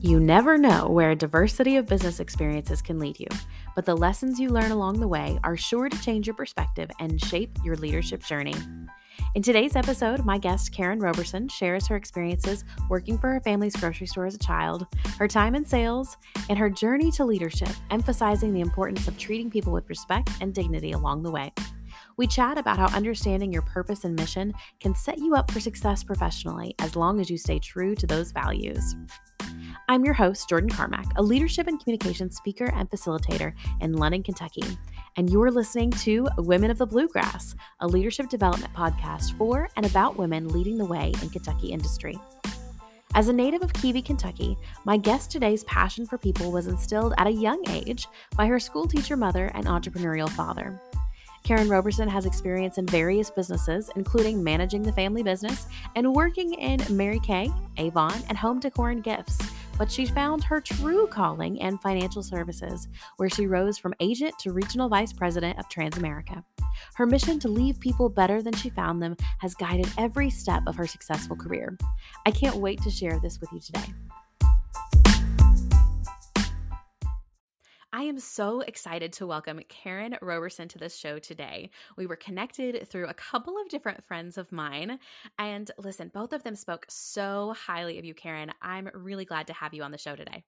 You 0.00 0.20
never 0.20 0.56
know 0.56 0.86
where 0.88 1.10
a 1.10 1.16
diversity 1.16 1.74
of 1.74 1.86
business 1.86 2.20
experiences 2.20 2.80
can 2.80 3.00
lead 3.00 3.18
you, 3.18 3.26
but 3.74 3.84
the 3.84 3.96
lessons 3.96 4.38
you 4.38 4.48
learn 4.48 4.70
along 4.70 5.00
the 5.00 5.08
way 5.08 5.40
are 5.42 5.56
sure 5.56 5.88
to 5.88 6.02
change 6.02 6.24
your 6.24 6.36
perspective 6.36 6.88
and 7.00 7.20
shape 7.24 7.50
your 7.64 7.74
leadership 7.74 8.22
journey. 8.22 8.54
In 9.34 9.42
today's 9.42 9.74
episode, 9.74 10.24
my 10.24 10.38
guest 10.38 10.72
Karen 10.72 11.00
Roberson 11.00 11.48
shares 11.48 11.88
her 11.88 11.96
experiences 11.96 12.64
working 12.88 13.18
for 13.18 13.28
her 13.32 13.40
family's 13.40 13.74
grocery 13.74 14.06
store 14.06 14.26
as 14.26 14.36
a 14.36 14.38
child, 14.38 14.86
her 15.18 15.26
time 15.26 15.56
in 15.56 15.64
sales, 15.64 16.16
and 16.48 16.56
her 16.56 16.70
journey 16.70 17.10
to 17.10 17.24
leadership, 17.24 17.70
emphasizing 17.90 18.54
the 18.54 18.60
importance 18.60 19.08
of 19.08 19.18
treating 19.18 19.50
people 19.50 19.72
with 19.72 19.88
respect 19.88 20.30
and 20.40 20.54
dignity 20.54 20.92
along 20.92 21.24
the 21.24 21.32
way. 21.32 21.52
We 22.16 22.28
chat 22.28 22.56
about 22.56 22.78
how 22.78 22.86
understanding 22.96 23.52
your 23.52 23.62
purpose 23.62 24.04
and 24.04 24.14
mission 24.14 24.54
can 24.78 24.94
set 24.94 25.18
you 25.18 25.34
up 25.34 25.50
for 25.50 25.58
success 25.58 26.04
professionally 26.04 26.76
as 26.78 26.94
long 26.94 27.20
as 27.20 27.28
you 27.28 27.36
stay 27.36 27.58
true 27.58 27.96
to 27.96 28.06
those 28.06 28.30
values. 28.30 28.94
I'm 29.86 30.04
your 30.04 30.14
host, 30.14 30.48
Jordyne 30.48 30.70
Carmack, 30.70 31.06
a 31.16 31.22
leadership 31.22 31.66
and 31.66 31.78
communication 31.78 32.30
speaker 32.30 32.72
and 32.74 32.90
facilitator 32.90 33.52
in 33.80 33.92
London, 33.92 34.22
Kentucky. 34.22 34.62
And 35.16 35.30
you're 35.30 35.50
listening 35.50 35.90
to 35.90 36.28
Women 36.38 36.70
of 36.70 36.78
the 36.78 36.86
Bluegrass, 36.86 37.54
a 37.80 37.86
leadership 37.86 38.28
development 38.28 38.72
podcast 38.74 39.36
for 39.36 39.68
and 39.76 39.86
about 39.86 40.16
women 40.16 40.48
leading 40.48 40.78
the 40.78 40.84
way 40.84 41.12
in 41.22 41.30
Kentucky 41.30 41.72
industry. 41.72 42.18
As 43.14 43.28
a 43.28 43.32
native 43.32 43.62
of 43.62 43.72
Keavy, 43.72 44.04
Kentucky, 44.04 44.56
my 44.84 44.96
guest 44.96 45.30
today's 45.30 45.64
passion 45.64 46.06
for 46.06 46.18
people 46.18 46.52
was 46.52 46.66
instilled 46.66 47.14
at 47.18 47.26
a 47.26 47.32
young 47.32 47.62
age 47.68 48.06
by 48.36 48.46
her 48.46 48.60
school 48.60 48.86
teacher 48.86 49.16
mother 49.16 49.50
and 49.54 49.66
entrepreneurial 49.66 50.28
father. 50.30 50.80
Karen 51.44 51.68
Roberson 51.68 52.08
has 52.08 52.26
experience 52.26 52.76
in 52.76 52.86
various 52.86 53.30
businesses, 53.30 53.90
including 53.96 54.44
managing 54.44 54.82
the 54.82 54.92
family 54.92 55.22
business 55.22 55.66
and 55.96 56.12
working 56.12 56.52
in 56.54 56.78
Mary 56.90 57.20
Kay, 57.20 57.50
Avon, 57.78 58.12
and 58.28 58.36
home 58.36 58.60
decor 58.60 58.90
and 58.90 59.02
gifts 59.02 59.38
but 59.78 59.90
she 59.90 60.04
found 60.04 60.44
her 60.44 60.60
true 60.60 61.06
calling 61.06 61.56
in 61.58 61.78
financial 61.78 62.22
services, 62.22 62.88
where 63.16 63.30
she 63.30 63.46
rose 63.46 63.78
from 63.78 63.94
agent 64.00 64.36
to 64.40 64.52
regional 64.52 64.88
vice 64.88 65.12
president 65.12 65.58
of 65.58 65.68
Transamerica. 65.68 66.42
Her 66.94 67.06
mission 67.06 67.38
to 67.40 67.48
leave 67.48 67.80
people 67.80 68.08
better 68.08 68.42
than 68.42 68.52
she 68.54 68.70
found 68.70 69.02
them 69.02 69.16
has 69.38 69.54
guided 69.54 69.88
every 69.96 70.30
step 70.30 70.62
of 70.66 70.76
her 70.76 70.86
successful 70.86 71.36
career. 71.36 71.78
I 72.26 72.30
can't 72.30 72.56
wait 72.56 72.82
to 72.82 72.90
share 72.90 73.18
this 73.20 73.40
with 73.40 73.52
you 73.52 73.60
today. 73.60 73.94
I 77.98 78.02
am 78.02 78.20
so 78.20 78.60
excited 78.60 79.12
to 79.14 79.26
welcome 79.26 79.60
Karen 79.68 80.16
Roberson 80.22 80.68
to 80.68 80.78
this 80.78 80.96
show 80.96 81.18
today. 81.18 81.70
We 81.96 82.06
were 82.06 82.14
connected 82.14 82.88
through 82.88 83.08
a 83.08 83.14
couple 83.14 83.58
of 83.60 83.68
different 83.68 84.04
friends 84.04 84.38
of 84.38 84.52
mine. 84.52 85.00
And 85.36 85.68
listen, 85.78 86.12
both 86.14 86.32
of 86.32 86.44
them 86.44 86.54
spoke 86.54 86.86
so 86.88 87.56
highly 87.66 87.98
of 87.98 88.04
you, 88.04 88.14
Karen. 88.14 88.52
I'm 88.62 88.88
really 88.94 89.24
glad 89.24 89.48
to 89.48 89.52
have 89.52 89.74
you 89.74 89.82
on 89.82 89.90
the 89.90 89.98
show 89.98 90.14
today. 90.14 90.44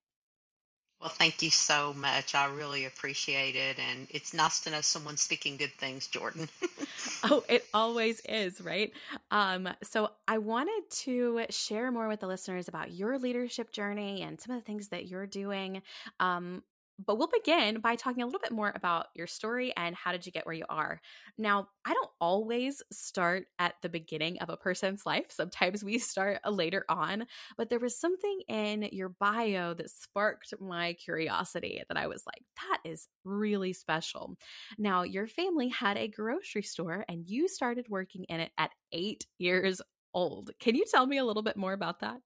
Well, 1.01 1.11
thank 1.11 1.43
you 1.43 1.51
so 1.51 1.93
much. 1.93 2.37
I 2.37 2.47
really 2.55 2.85
appreciate 2.85 3.57
it. 3.57 3.81
And 3.81 4.07
it's 4.11 4.33
nice 4.33 4.61
to 4.61 4.71
know 4.71 4.83
someone 4.83 5.17
speaking 5.17 5.57
good 5.57 5.73
things, 5.73 6.07
Jordyne. 6.07 6.49
oh, 7.25 7.43
it 7.49 7.67
always 7.75 8.21
is, 8.29 8.61
right? 8.61 8.93
Um, 9.33 9.69
so 9.83 10.11
I 10.29 10.39
wanted 10.39 10.83
to 11.01 11.47
share 11.51 11.91
more 11.91 12.07
with 12.07 12.21
the 12.21 12.29
listeners 12.29 12.69
about 12.69 12.93
your 12.93 13.19
leadership 13.19 13.73
journey 13.73 14.23
and 14.23 14.41
some 14.41 14.55
of 14.55 14.63
the 14.63 14.65
things 14.65 14.91
that 14.91 15.09
you're 15.09 15.27
doing. 15.27 15.83
Um, 16.21 16.63
but 17.07 17.19
we'll 17.19 17.29
begin 17.29 17.81
by 17.81 17.97
talking 17.97 18.23
a 18.23 18.27
little 18.27 18.41
bit 18.41 18.53
more 18.53 18.73
about 18.75 19.07
your 19.15 19.27
story 19.27 19.73
and 19.77 19.95
how 19.95 20.13
did 20.13 20.27
you 20.27 20.33
get 20.33 20.47
where 20.47 20.55
you 20.55 20.65
are. 20.69 21.01
Now, 21.39 21.69
I 21.85 21.95
don't 21.95 22.11
always 22.21 22.83
start 22.93 23.47
at 23.59 23.75
the 23.83 23.89
beginning 23.89 24.39
of 24.39 24.49
a 24.51 24.57
person's 24.57 25.07
life. 25.07 25.27
Sometimes 25.31 25.83
we 25.85 25.99
start 25.99 26.41
uh, 26.45 26.51
later 26.51 26.85
on, 26.89 27.27
but 27.57 27.71
there 27.71 27.79
was 27.79 27.99
something 27.99 28.41
in 28.49 28.89
your 28.93 29.09
bio 29.09 29.75
that 29.75 29.91
sparked 29.91 30.55
my 30.61 30.95
curiosity 30.95 31.83
that 31.89 31.97
I 31.97 32.07
was 32.07 32.25
like, 32.27 32.43
that 32.57 32.79
is 32.89 33.09
really 33.25 33.73
special. 33.73 34.37
Now, 34.79 35.03
your 35.03 35.27
family 35.27 35.69
had 35.69 35.97
a 35.97 36.09
grocery 36.09 36.63
store 36.63 37.05
and 37.09 37.29
you 37.29 37.49
started 37.49 37.89
working 37.89 38.25
in 38.25 38.41
it 38.41 38.53
at 38.59 38.71
eight 38.93 39.27
years 39.39 39.81
old. 40.15 40.51
Can 40.59 40.75
you 40.75 40.85
tell 40.91 41.07
me 41.07 41.19
a 41.19 41.25
little 41.25 41.43
bit 41.43 41.57
more 41.57 41.73
about 41.73 42.01
that? 42.01 42.21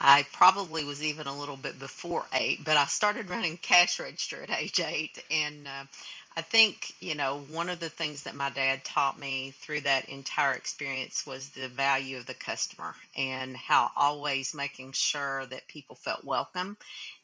I 0.00 0.26
probably 0.32 0.84
was 0.84 1.02
even 1.02 1.26
a 1.26 1.38
little 1.38 1.56
bit 1.56 1.78
before 1.78 2.24
eight, 2.34 2.64
but 2.64 2.76
I 2.76 2.84
started 2.86 3.30
running 3.30 3.56
cash 3.56 3.98
register 3.98 4.42
at 4.42 4.50
age 4.50 4.80
eight. 4.80 5.22
And 5.30 5.66
uh, 5.66 5.84
I 6.36 6.42
think, 6.42 6.92
you 7.00 7.14
know, 7.14 7.44
one 7.50 7.70
of 7.70 7.80
the 7.80 7.88
things 7.88 8.24
that 8.24 8.34
my 8.34 8.50
dad 8.50 8.84
taught 8.84 9.18
me 9.18 9.54
through 9.62 9.80
that 9.82 10.10
entire 10.10 10.52
experience 10.52 11.26
was 11.26 11.48
the 11.50 11.68
value 11.68 12.18
of 12.18 12.26
the 12.26 12.34
customer 12.34 12.94
and 13.16 13.56
how 13.56 13.90
always 13.96 14.54
making 14.54 14.92
sure 14.92 15.46
that 15.46 15.66
people 15.66 15.96
felt 15.96 16.24
welcome 16.24 16.76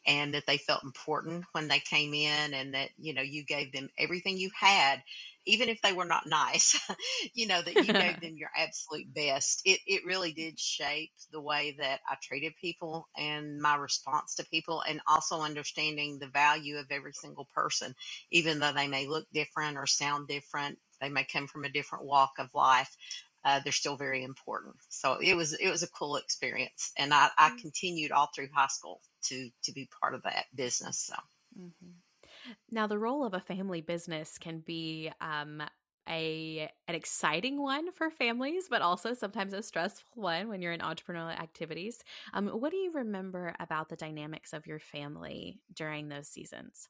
and 0.07 0.33
that 0.33 0.47
they 0.47 0.57
felt 0.57 0.83
important 0.83 1.45
when 1.51 1.67
they 1.67 1.79
came 1.79 2.15
in 2.15 2.55
and 2.55 2.73
that, 2.73 2.89
you 2.97 3.13
know, 3.13 3.21
you 3.21 3.43
gave 3.43 3.71
them 3.71 3.89
everything 3.99 4.37
you 4.37 4.49
had 4.59 5.03
even 5.45 5.69
if 5.69 5.81
they 5.81 5.93
were 5.93 6.05
not 6.05 6.27
nice, 6.27 6.79
you 7.33 7.47
know, 7.47 7.61
that 7.61 7.75
you 7.75 7.93
gave 7.93 8.19
them 8.21 8.37
your 8.37 8.49
absolute 8.55 9.13
best. 9.13 9.61
It, 9.65 9.79
it 9.85 10.05
really 10.05 10.31
did 10.33 10.59
shape 10.59 11.11
the 11.31 11.41
way 11.41 11.75
that 11.79 11.99
I 12.07 12.15
treated 12.21 12.53
people 12.59 13.07
and 13.17 13.59
my 13.61 13.75
response 13.75 14.35
to 14.35 14.45
people, 14.45 14.81
and 14.87 15.01
also 15.07 15.41
understanding 15.41 16.19
the 16.19 16.27
value 16.27 16.77
of 16.77 16.87
every 16.89 17.13
single 17.13 17.47
person, 17.53 17.95
even 18.31 18.59
though 18.59 18.73
they 18.73 18.87
may 18.87 19.07
look 19.07 19.25
different 19.33 19.77
or 19.77 19.85
sound 19.85 20.27
different, 20.27 20.77
they 21.01 21.09
may 21.09 21.25
come 21.25 21.47
from 21.47 21.65
a 21.65 21.69
different 21.69 22.05
walk 22.05 22.33
of 22.39 22.49
life. 22.53 22.95
Uh, 23.45 23.59
they're 23.61 23.73
still 23.73 23.97
very 23.97 24.23
important. 24.23 24.75
So 24.87 25.17
it 25.21 25.35
was 25.35 25.51
it 25.51 25.69
was 25.69 25.83
a 25.83 25.89
cool 25.89 26.15
experience, 26.15 26.93
and 26.97 27.13
I, 27.13 27.27
I 27.37 27.49
mm. 27.49 27.59
continued 27.59 28.13
all 28.13 28.29
through 28.33 28.47
high 28.53 28.67
school 28.67 29.01
to 29.23 29.49
to 29.65 29.73
be 29.73 29.89
part 30.01 30.15
of 30.15 30.23
that 30.23 30.45
business. 30.55 30.99
So. 31.07 31.15
Mm-hmm. 31.59 31.91
Now, 32.71 32.87
the 32.87 32.99
role 32.99 33.25
of 33.25 33.33
a 33.33 33.39
family 33.39 33.81
business 33.81 34.37
can 34.37 34.59
be 34.59 35.11
um, 35.21 35.61
a 36.07 36.69
an 36.87 36.95
exciting 36.95 37.61
one 37.61 37.91
for 37.91 38.09
families, 38.09 38.67
but 38.69 38.81
also 38.81 39.13
sometimes 39.13 39.53
a 39.53 39.63
stressful 39.63 40.21
one 40.21 40.49
when 40.49 40.61
you're 40.61 40.73
in 40.73 40.81
entrepreneurial 40.81 41.39
activities. 41.39 42.03
Um, 42.33 42.47
what 42.47 42.71
do 42.71 42.77
you 42.77 42.91
remember 42.91 43.55
about 43.59 43.89
the 43.89 43.95
dynamics 43.95 44.53
of 44.53 44.67
your 44.67 44.79
family 44.79 45.61
during 45.73 46.09
those 46.09 46.27
seasons? 46.27 46.89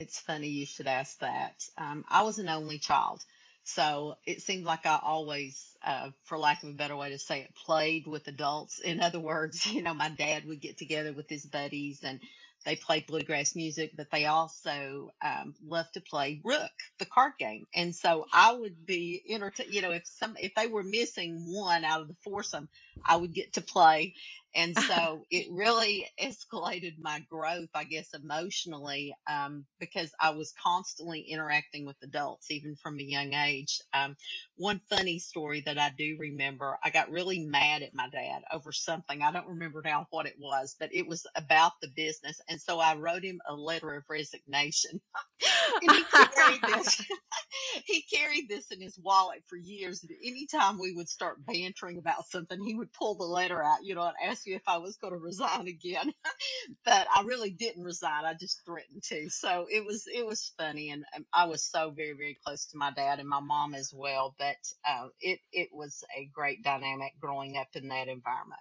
It's 0.00 0.18
funny 0.20 0.48
you 0.48 0.66
should 0.66 0.86
ask 0.86 1.18
that. 1.20 1.68
Um, 1.76 2.04
I 2.08 2.22
was 2.22 2.38
an 2.38 2.48
only 2.48 2.78
child. 2.78 3.24
So 3.64 4.16
it 4.24 4.40
seemed 4.42 4.64
like 4.64 4.86
I 4.86 4.98
always, 5.02 5.76
uh, 5.82 6.10
for 6.24 6.38
lack 6.38 6.62
of 6.62 6.70
a 6.70 6.72
better 6.72 6.96
way 6.96 7.10
to 7.10 7.18
say 7.18 7.42
it, 7.42 7.54
played 7.54 8.06
with 8.06 8.26
adults. 8.28 8.78
In 8.78 9.00
other 9.00 9.20
words, 9.20 9.66
you 9.72 9.82
know, 9.82 9.94
my 9.94 10.08
dad 10.08 10.46
would 10.46 10.60
get 10.60 10.78
together 10.78 11.12
with 11.12 11.28
his 11.28 11.44
buddies 11.44 12.02
and 12.02 12.20
they 12.64 12.76
play 12.76 13.04
bluegrass 13.06 13.54
music, 13.54 13.92
but 13.96 14.10
they 14.10 14.26
also 14.26 15.10
um, 15.22 15.54
love 15.66 15.90
to 15.92 16.00
play 16.00 16.40
Rook, 16.44 16.70
the 16.98 17.06
card 17.06 17.32
game. 17.38 17.66
And 17.74 17.94
so 17.94 18.26
I 18.32 18.52
would 18.52 18.84
be 18.84 19.22
entertained. 19.28 19.72
You 19.72 19.82
know, 19.82 19.92
if 19.92 20.06
some 20.06 20.36
if 20.38 20.54
they 20.54 20.66
were 20.66 20.82
missing 20.82 21.44
one 21.52 21.84
out 21.84 22.02
of 22.02 22.08
the 22.08 22.16
foursome, 22.24 22.68
I 23.04 23.16
would 23.16 23.32
get 23.32 23.54
to 23.54 23.60
play. 23.60 24.14
And 24.54 24.76
so 24.78 25.24
it 25.30 25.46
really 25.50 26.06
escalated 26.20 26.94
my 27.00 27.20
growth, 27.30 27.68
I 27.74 27.84
guess, 27.84 28.14
emotionally, 28.14 29.14
um, 29.30 29.64
because 29.80 30.12
I 30.20 30.30
was 30.30 30.52
constantly 30.62 31.20
interacting 31.20 31.86
with 31.86 31.96
adults, 32.02 32.50
even 32.50 32.76
from 32.76 32.98
a 32.98 33.02
young 33.02 33.34
age. 33.34 33.80
Um, 33.92 34.16
one 34.56 34.80
funny 34.88 35.18
story 35.18 35.62
that 35.66 35.78
I 35.78 35.92
do 35.96 36.16
remember, 36.18 36.78
I 36.82 36.90
got 36.90 37.10
really 37.10 37.40
mad 37.40 37.82
at 37.82 37.94
my 37.94 38.08
dad 38.08 38.42
over 38.52 38.72
something. 38.72 39.22
I 39.22 39.32
don't 39.32 39.48
remember 39.48 39.82
now 39.84 40.06
what 40.10 40.26
it 40.26 40.36
was, 40.38 40.76
but 40.78 40.94
it 40.94 41.06
was 41.06 41.26
about 41.36 41.72
the 41.80 41.88
business. 41.94 42.40
And 42.48 42.60
so 42.60 42.80
I 42.80 42.96
wrote 42.96 43.24
him 43.24 43.40
a 43.48 43.54
letter 43.54 43.94
of 43.94 44.04
resignation. 44.08 45.00
and 45.82 45.92
he 45.92 46.04
carried 46.04 46.62
this. 46.62 47.02
he 47.84 48.02
carried 48.02 48.48
this 48.48 48.70
in 48.70 48.80
his 48.80 48.98
wallet 48.98 49.42
for 49.46 49.56
years. 49.56 50.02
And 50.02 50.12
anytime 50.24 50.78
we 50.78 50.92
would 50.94 51.08
start 51.08 51.44
bantering 51.44 51.98
about 51.98 52.28
something, 52.28 52.62
he 52.62 52.74
would 52.74 52.92
pull 52.92 53.14
the 53.14 53.24
letter 53.24 53.62
out, 53.62 53.78
you 53.84 53.94
know, 53.94 54.02
and 54.02 54.30
ask 54.30 54.37
me 54.46 54.54
if 54.54 54.62
I 54.66 54.78
was 54.78 54.96
going 54.96 55.12
to 55.12 55.18
resign 55.18 55.68
again. 55.68 56.12
but 56.84 57.06
I 57.14 57.22
really 57.22 57.50
didn't 57.50 57.84
resign. 57.84 58.24
I 58.24 58.34
just 58.34 58.64
threatened 58.64 59.02
to. 59.04 59.30
So 59.30 59.66
it 59.70 59.84
was 59.84 60.04
it 60.12 60.26
was 60.26 60.52
funny, 60.58 60.90
and 60.90 61.04
um, 61.16 61.26
I 61.32 61.46
was 61.46 61.64
so 61.64 61.90
very 61.90 62.12
very 62.12 62.38
close 62.44 62.66
to 62.68 62.78
my 62.78 62.92
dad 62.92 63.20
and 63.20 63.28
my 63.28 63.40
mom 63.40 63.74
as 63.74 63.92
well. 63.94 64.34
But 64.38 64.56
uh, 64.88 65.08
it 65.20 65.40
it 65.52 65.68
was 65.72 66.04
a 66.16 66.30
great 66.34 66.62
dynamic 66.62 67.12
growing 67.20 67.56
up 67.56 67.68
in 67.74 67.88
that 67.88 68.08
environment. 68.08 68.60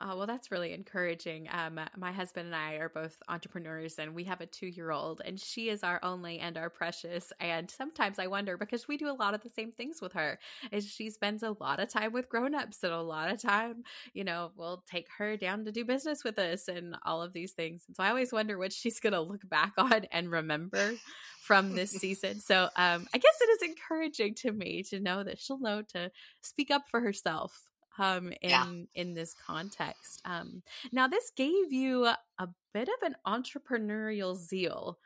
Oh, 0.00 0.16
well, 0.16 0.26
that's 0.26 0.50
really 0.50 0.72
encouraging. 0.72 1.48
Um, 1.52 1.78
my 1.96 2.10
husband 2.10 2.46
and 2.46 2.56
I 2.56 2.74
are 2.74 2.88
both 2.88 3.16
entrepreneurs, 3.28 3.96
and 4.00 4.12
we 4.12 4.24
have 4.24 4.40
a 4.40 4.46
two 4.46 4.66
year 4.66 4.90
old, 4.90 5.22
and 5.24 5.38
she 5.38 5.68
is 5.68 5.84
our 5.84 6.00
only 6.02 6.40
and 6.40 6.58
our 6.58 6.68
precious. 6.68 7.32
And 7.38 7.70
sometimes 7.70 8.18
I 8.18 8.26
wonder 8.26 8.56
because 8.56 8.88
we 8.88 8.96
do 8.96 9.08
a 9.08 9.14
lot 9.14 9.34
of 9.34 9.42
the 9.42 9.50
same 9.50 9.70
things 9.70 10.02
with 10.02 10.12
her, 10.14 10.40
is 10.72 10.84
she 10.84 11.10
spends 11.10 11.44
a 11.44 11.54
lot 11.60 11.78
of 11.78 11.90
time 11.90 12.12
with 12.12 12.28
grown 12.28 12.56
ups, 12.56 12.82
and 12.82 12.92
a 12.92 13.00
lot 13.00 13.30
of 13.30 13.40
time, 13.40 13.84
you 14.14 14.24
know, 14.24 14.50
we'll 14.56 14.82
take 14.90 15.06
her 15.16 15.36
down 15.36 15.64
to 15.64 15.70
do 15.70 15.84
business 15.84 16.24
with 16.24 16.40
us 16.40 16.66
and 16.66 16.96
all 17.04 17.22
of 17.22 17.32
these 17.32 17.52
things. 17.52 17.84
And 17.86 17.94
so 17.94 18.02
I 18.02 18.08
always 18.08 18.32
wonder 18.32 18.58
what 18.58 18.72
she's 18.72 18.98
going 18.98 19.12
to 19.12 19.20
look 19.20 19.48
back 19.48 19.74
on 19.78 20.06
and 20.10 20.28
remember 20.28 20.94
from 21.40 21.74
this 21.74 21.92
season. 21.92 22.40
So 22.40 22.64
um, 22.76 23.06
I 23.14 23.18
guess 23.18 23.36
it 23.40 23.62
is 23.62 23.70
encouraging 23.70 24.34
to 24.36 24.50
me 24.50 24.82
to 24.84 24.98
know 24.98 25.22
that 25.22 25.38
she'll 25.38 25.60
know 25.60 25.82
to 25.92 26.10
speak 26.42 26.72
up 26.72 26.88
for 26.90 27.00
herself 27.00 27.70
um, 27.98 28.32
in 28.42 28.62
Yeah. 28.62 28.66
in 28.94 29.14
this 29.14 29.34
context. 29.34 30.20
Um, 30.24 30.62
now, 30.92 31.08
this 31.08 31.30
gave 31.36 31.72
you 31.72 32.06
a 32.06 32.48
bit 32.72 32.88
of 32.88 33.02
an 33.02 33.16
entrepreneurial 33.26 34.36
zeal, 34.36 34.98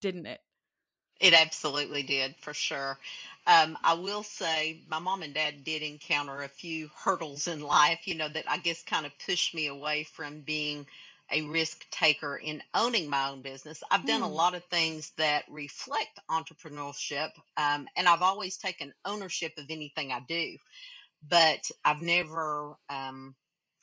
didn't 0.00 0.26
it? 0.26 0.40
It 1.20 1.32
absolutely 1.34 2.02
did, 2.02 2.36
for 2.36 2.52
sure. 2.52 2.98
Um, 3.46 3.78
I 3.82 3.94
will 3.94 4.22
say 4.22 4.84
my 4.88 4.98
mom 4.98 5.22
and 5.22 5.32
dad 5.32 5.64
did 5.64 5.82
encounter 5.82 6.42
a 6.42 6.48
few 6.48 6.88
hurdles 6.88 7.46
in 7.48 7.60
life, 7.60 8.06
you 8.06 8.14
know, 8.14 8.28
that 8.28 8.50
I 8.50 8.58
guess 8.58 8.82
kind 8.82 9.06
of 9.06 9.18
pushed 9.18 9.54
me 9.54 9.68
away 9.68 10.04
from 10.04 10.40
being 10.42 10.86
a 11.30 11.42
risk 11.42 11.88
taker 11.90 12.36
in 12.36 12.62
owning 12.74 13.08
my 13.08 13.28
own 13.30 13.40
business. 13.40 13.82
I've 13.90 14.04
done 14.04 14.20
a 14.22 14.28
Hmm. 14.28 14.42
lot 14.42 14.54
of 14.54 14.64
things 14.66 15.12
that 15.16 15.44
reflect 15.48 16.18
entrepreneurship, 16.28 17.30
um, 17.56 17.88
and 17.96 18.06
I've 18.08 18.20
always 18.22 18.58
taken 18.58 18.92
ownership 19.04 19.52
of 19.56 19.70
anything 19.70 20.12
I 20.12 20.20
do, 20.20 20.58
but 21.28 21.70
I've 21.84 22.02
never 22.02 22.76
um, 22.90 23.34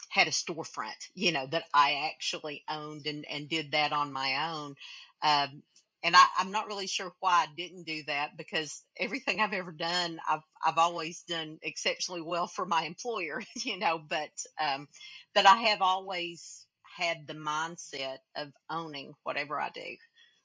had 0.10 0.28
a 0.28 0.32
storefront, 0.32 1.10
you 1.16 1.34
know, 1.34 1.48
that 1.48 1.66
I 1.74 2.10
actually 2.14 2.64
owned 2.70 3.08
and, 3.08 3.26
and 3.30 3.50
did 3.50 3.74
that 3.74 3.94
on 3.94 4.14
my 4.14 4.52
own. 4.54 4.76
Um, 5.24 5.64
and 6.04 6.16
I, 6.16 6.26
I'm 6.40 6.52
not 6.52 6.68
really 6.68 6.88
sure 6.88 7.14
why 7.20 7.46
I 7.46 7.48
didn't 7.58 7.86
do 7.86 8.04
that 8.08 8.38
because 8.38 8.84
everything 9.00 9.42
I've 9.42 9.54
ever 9.54 9.74
done, 9.74 10.20
I've 10.30 10.44
I've 10.66 10.78
always 10.80 11.24
done 11.24 11.60
exceptionally 11.64 12.22
well 12.22 12.48
for 12.48 12.66
my 12.66 12.84
employer, 12.84 13.44
you 13.58 13.80
know. 13.80 14.00
But 14.10 14.30
um, 14.62 14.88
but 15.36 15.48
I 15.48 15.58
have 15.58 15.82
always 15.82 16.68
had 16.98 17.28
the 17.28 17.34
mindset 17.36 18.20
of 18.38 18.50
owning 18.72 19.14
whatever 19.24 19.60
I 19.60 19.72
do. 19.76 19.98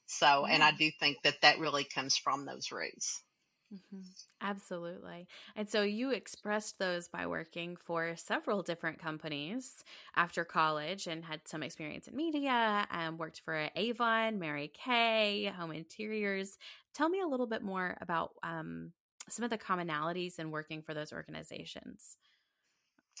So, 0.07 0.45
and 0.47 0.63
I 0.63 0.71
do 0.73 0.91
think 0.99 1.19
that 1.23 1.41
that 1.43 1.59
really 1.59 1.85
comes 1.85 2.17
from 2.17 2.45
those 2.45 2.73
roots. 2.73 3.23
Hmm 3.71 4.01
Absolutely. 4.41 5.27
And 5.55 5.67
so 5.69 5.81
you 5.81 6.11
expressed 6.11 6.77
those 6.77 7.07
by 7.07 7.25
working 7.25 7.77
for 7.77 8.15
several 8.15 8.61
different 8.61 8.99
companies 8.99 9.83
after 10.15 10.45
college 10.45 11.07
and 11.07 11.23
had 11.25 11.47
some 11.47 11.63
experience 11.63 12.07
in 12.07 12.15
media 12.15 12.85
and 12.91 13.17
worked 13.17 13.39
for 13.41 13.69
Avon, 13.75 14.37
Mary 14.37 14.67
Kay, 14.67 15.45
Home 15.45 15.71
Interiors. 15.71 16.57
Tell 16.93 17.09
me 17.09 17.21
a 17.21 17.27
little 17.27 17.47
bit 17.47 17.63
more 17.63 17.97
about 18.01 18.31
um, 18.43 18.91
some 19.29 19.43
of 19.43 19.49
the 19.49 19.57
commonalities 19.57 20.37
in 20.37 20.51
working 20.51 20.83
for 20.83 20.93
those 20.93 21.13
organizations. 21.13 22.17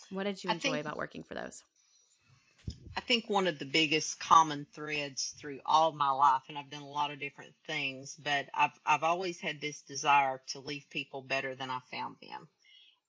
What 0.09 0.23
did 0.23 0.43
you 0.43 0.51
enjoy 0.51 0.79
think 0.79 0.79
about 0.79 0.97
working 0.97 1.23
for 1.23 1.35
those? 1.35 1.63
I 2.97 3.01
think 3.01 3.29
one 3.29 3.47
of 3.47 3.59
the 3.59 3.65
biggest 3.65 4.19
common 4.19 4.67
threads 4.73 5.35
through 5.39 5.59
all 5.65 5.91
my 5.93 6.11
life, 6.11 6.43
and 6.49 6.57
I've 6.57 6.69
done 6.69 6.83
a 6.83 6.87
lot 6.89 7.11
of 7.11 7.19
different 7.19 7.53
things, 7.67 8.15
but 8.21 8.47
I've 8.53 8.79
I've 8.85 9.03
always 9.03 9.39
had 9.39 9.61
this 9.61 9.81
desire 9.81 10.41
to 10.49 10.59
leave 10.59 10.89
people 10.89 11.21
better 11.21 11.55
than 11.55 11.69
I 11.69 11.79
found 11.91 12.17
them. 12.21 12.47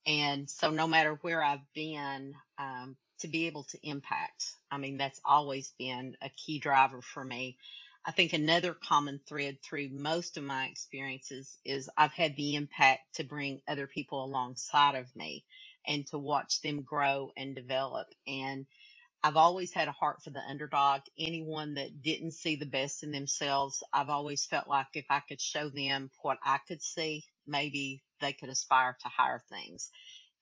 And 0.06 0.50
so 0.50 0.70
no 0.70 0.86
matter 0.86 1.18
where 1.22 1.42
I've 1.42 1.72
been, 1.74 2.34
um, 2.58 2.96
to 3.20 3.28
be 3.28 3.46
able 3.46 3.64
to 3.64 3.78
impact, 3.88 4.44
I 4.70 4.78
mean, 4.78 4.96
that's 4.98 5.20
always 5.24 5.72
been 5.78 6.16
a 6.22 6.30
key 6.30 6.58
driver 6.58 7.00
for 7.02 7.24
me. 7.24 7.56
I 8.04 8.12
think 8.12 8.32
another 8.32 8.74
common 8.74 9.20
thread 9.28 9.58
through 9.62 9.90
most 9.90 10.36
of 10.36 10.44
my 10.44 10.66
experiences 10.66 11.58
is 11.64 11.90
I've 11.96 12.12
had 12.12 12.36
the 12.36 12.56
impact 12.56 13.16
to 13.16 13.24
bring 13.24 13.62
other 13.68 13.86
people 13.86 14.24
alongside 14.24 14.96
of 14.96 15.14
me 15.16 15.44
and 15.86 16.06
to 16.08 16.18
watch 16.18 16.60
them 16.62 16.82
grow 16.82 17.32
and 17.36 17.54
develop. 17.54 18.08
And 18.26 18.66
I've 19.26 19.36
always 19.36 19.74
had 19.74 19.88
a 19.88 19.92
heart 19.92 20.22
for 20.22 20.30
the 20.30 20.40
underdog. 20.48 21.02
Anyone 21.18 21.74
that 21.74 22.02
didn't 22.02 22.32
see 22.32 22.56
the 22.56 22.66
best 22.66 23.02
in 23.02 23.12
themselves, 23.12 23.82
I've 23.92 24.10
always 24.10 24.46
felt 24.46 24.68
like 24.68 24.88
if 24.94 25.06
I 25.10 25.20
could 25.20 25.42
show 25.42 25.70
them 25.70 26.12
what 26.22 26.38
I 26.46 26.60
could 26.68 26.82
see, 26.82 27.24
maybe 27.48 28.04
they 28.20 28.34
could 28.34 28.50
aspire 28.50 28.96
to 29.02 29.08
higher 29.08 29.42
things. 29.50 29.90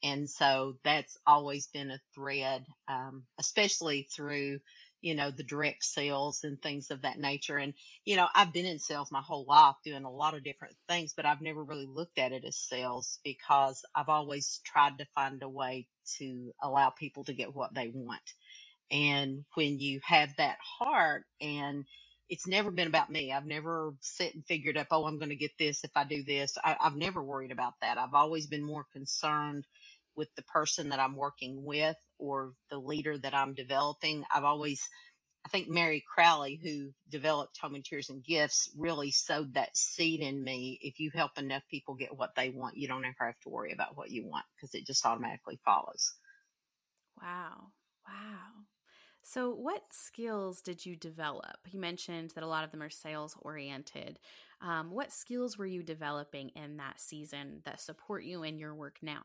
And 0.04 0.30
so 0.30 0.78
that's 0.84 1.18
always 1.26 1.68
been 1.68 1.92
a 1.92 2.00
thread, 2.16 2.66
um, 2.88 3.24
especially 3.40 4.08
through, 4.16 4.60
you 5.02 5.14
know, 5.16 5.30
the 5.32 5.44
direct 5.44 5.84
sales 5.84 6.44
and 6.44 6.62
things 6.62 6.90
of 6.90 7.02
that 7.02 7.18
nature. 7.20 7.58
And, 7.58 7.74
you 8.06 8.16
know, 8.16 8.28
I've 8.34 8.54
been 8.54 8.66
in 8.66 8.80
sales 8.80 9.12
my 9.12 9.22
whole 9.22 9.46
life 9.48 9.76
doing 9.84 10.04
a 10.04 10.12
lot 10.12 10.34
of 10.34 10.44
different 10.44 10.76
things, 10.88 11.14
but 11.16 11.26
I've 11.26 11.42
never 11.42 11.64
really 11.64 11.88
looked 11.88 12.18
at 12.18 12.32
it 12.32 12.46
as 12.46 12.56
sales 12.58 13.20
because 13.24 13.84
I've 13.94 14.10
always 14.10 14.62
tried 14.66 14.98
to 15.00 15.06
find 15.14 15.42
a 15.44 15.50
way 15.50 15.88
to 16.18 16.52
allow 16.62 16.90
people 16.90 17.24
to 17.26 17.34
get 17.34 17.54
what 17.54 17.74
they 17.74 17.90
want. 17.94 18.22
And 18.90 19.44
when 19.54 19.80
you 19.80 20.00
have 20.04 20.30
that 20.38 20.58
heart 20.80 21.24
and 21.40 21.84
it's 22.30 22.48
never 22.48 22.72
been 22.72 22.88
about 22.88 23.10
me. 23.10 23.32
I've 23.32 23.46
never 23.46 23.94
sit 24.00 24.34
and 24.34 24.44
figured 24.46 24.78
up, 24.78 24.88
oh, 24.92 25.06
I'm 25.06 25.18
going 25.18 25.30
to 25.30 25.36
get 25.36 25.52
this 25.58 25.84
if 25.84 25.92
I 25.96 26.04
do 26.04 26.24
this. 26.24 26.58
I, 26.64 26.76
I've 26.80 26.96
never 26.96 27.22
worried 27.22 27.52
about 27.52 27.74
that. 27.82 27.98
I've 27.98 28.14
always 28.14 28.48
been 28.48 28.64
more 28.64 28.86
concerned 28.92 29.66
with 30.16 30.28
the 30.36 30.42
person 30.44 30.90
that 30.90 31.00
I'm 31.00 31.16
working 31.16 31.64
with 31.64 31.96
or 32.18 32.54
the 32.70 32.78
leader 32.78 33.18
that 33.18 33.34
I'm 33.34 33.54
developing. 33.54 34.24
I've 34.34 34.44
always, 34.44 34.82
I 35.46 35.50
think 35.50 35.68
Mary 35.68 36.04
Crowley, 36.14 36.60
who 36.62 36.90
developed 37.10 37.58
Home 37.62 37.76
Interiors 37.76 38.10
and 38.10 38.24
Gifts, 38.24 38.70
really 38.78 39.12
sowed 39.12 39.54
that 39.54 39.76
seed 39.76 40.20
in 40.20 40.42
me. 40.44 40.78
If 40.82 41.00
you 41.00 41.10
help 41.14 41.32
enough 41.38 41.64
people 41.70 41.94
get 41.96 42.16
what 42.16 42.32
they 42.36 42.50
want, 42.50 42.76
you 42.78 42.88
don't 42.88 43.04
ever 43.04 43.26
have 43.26 43.40
to 43.44 43.50
worry 43.50 43.72
about 43.72 43.96
what 43.96 44.10
you 44.10 44.26
want 44.26 44.46
because 44.56 44.74
it 44.74 44.86
just 44.86 45.06
automatically 45.06 45.60
follows. 45.64 46.14
Wow. 47.22 47.68
Wow. 48.06 48.73
So, 49.24 49.50
what 49.50 49.92
skills 49.92 50.60
did 50.62 50.86
you 50.86 50.94
develop? 50.94 51.56
You 51.70 51.80
mentioned 51.80 52.30
that 52.30 52.44
a 52.44 52.46
lot 52.46 52.62
of 52.64 52.70
them 52.70 52.82
are 52.82 52.90
sales 52.90 53.36
oriented. 53.40 54.20
Um, 54.60 54.90
what 54.92 55.10
skills 55.12 55.58
were 55.58 55.66
you 55.66 55.82
developing 55.82 56.50
in 56.50 56.76
that 56.76 57.00
season 57.00 57.62
that 57.64 57.80
support 57.80 58.22
you 58.24 58.42
in 58.44 58.56
your 58.58 58.74
work 58.74 58.98
now? 59.02 59.22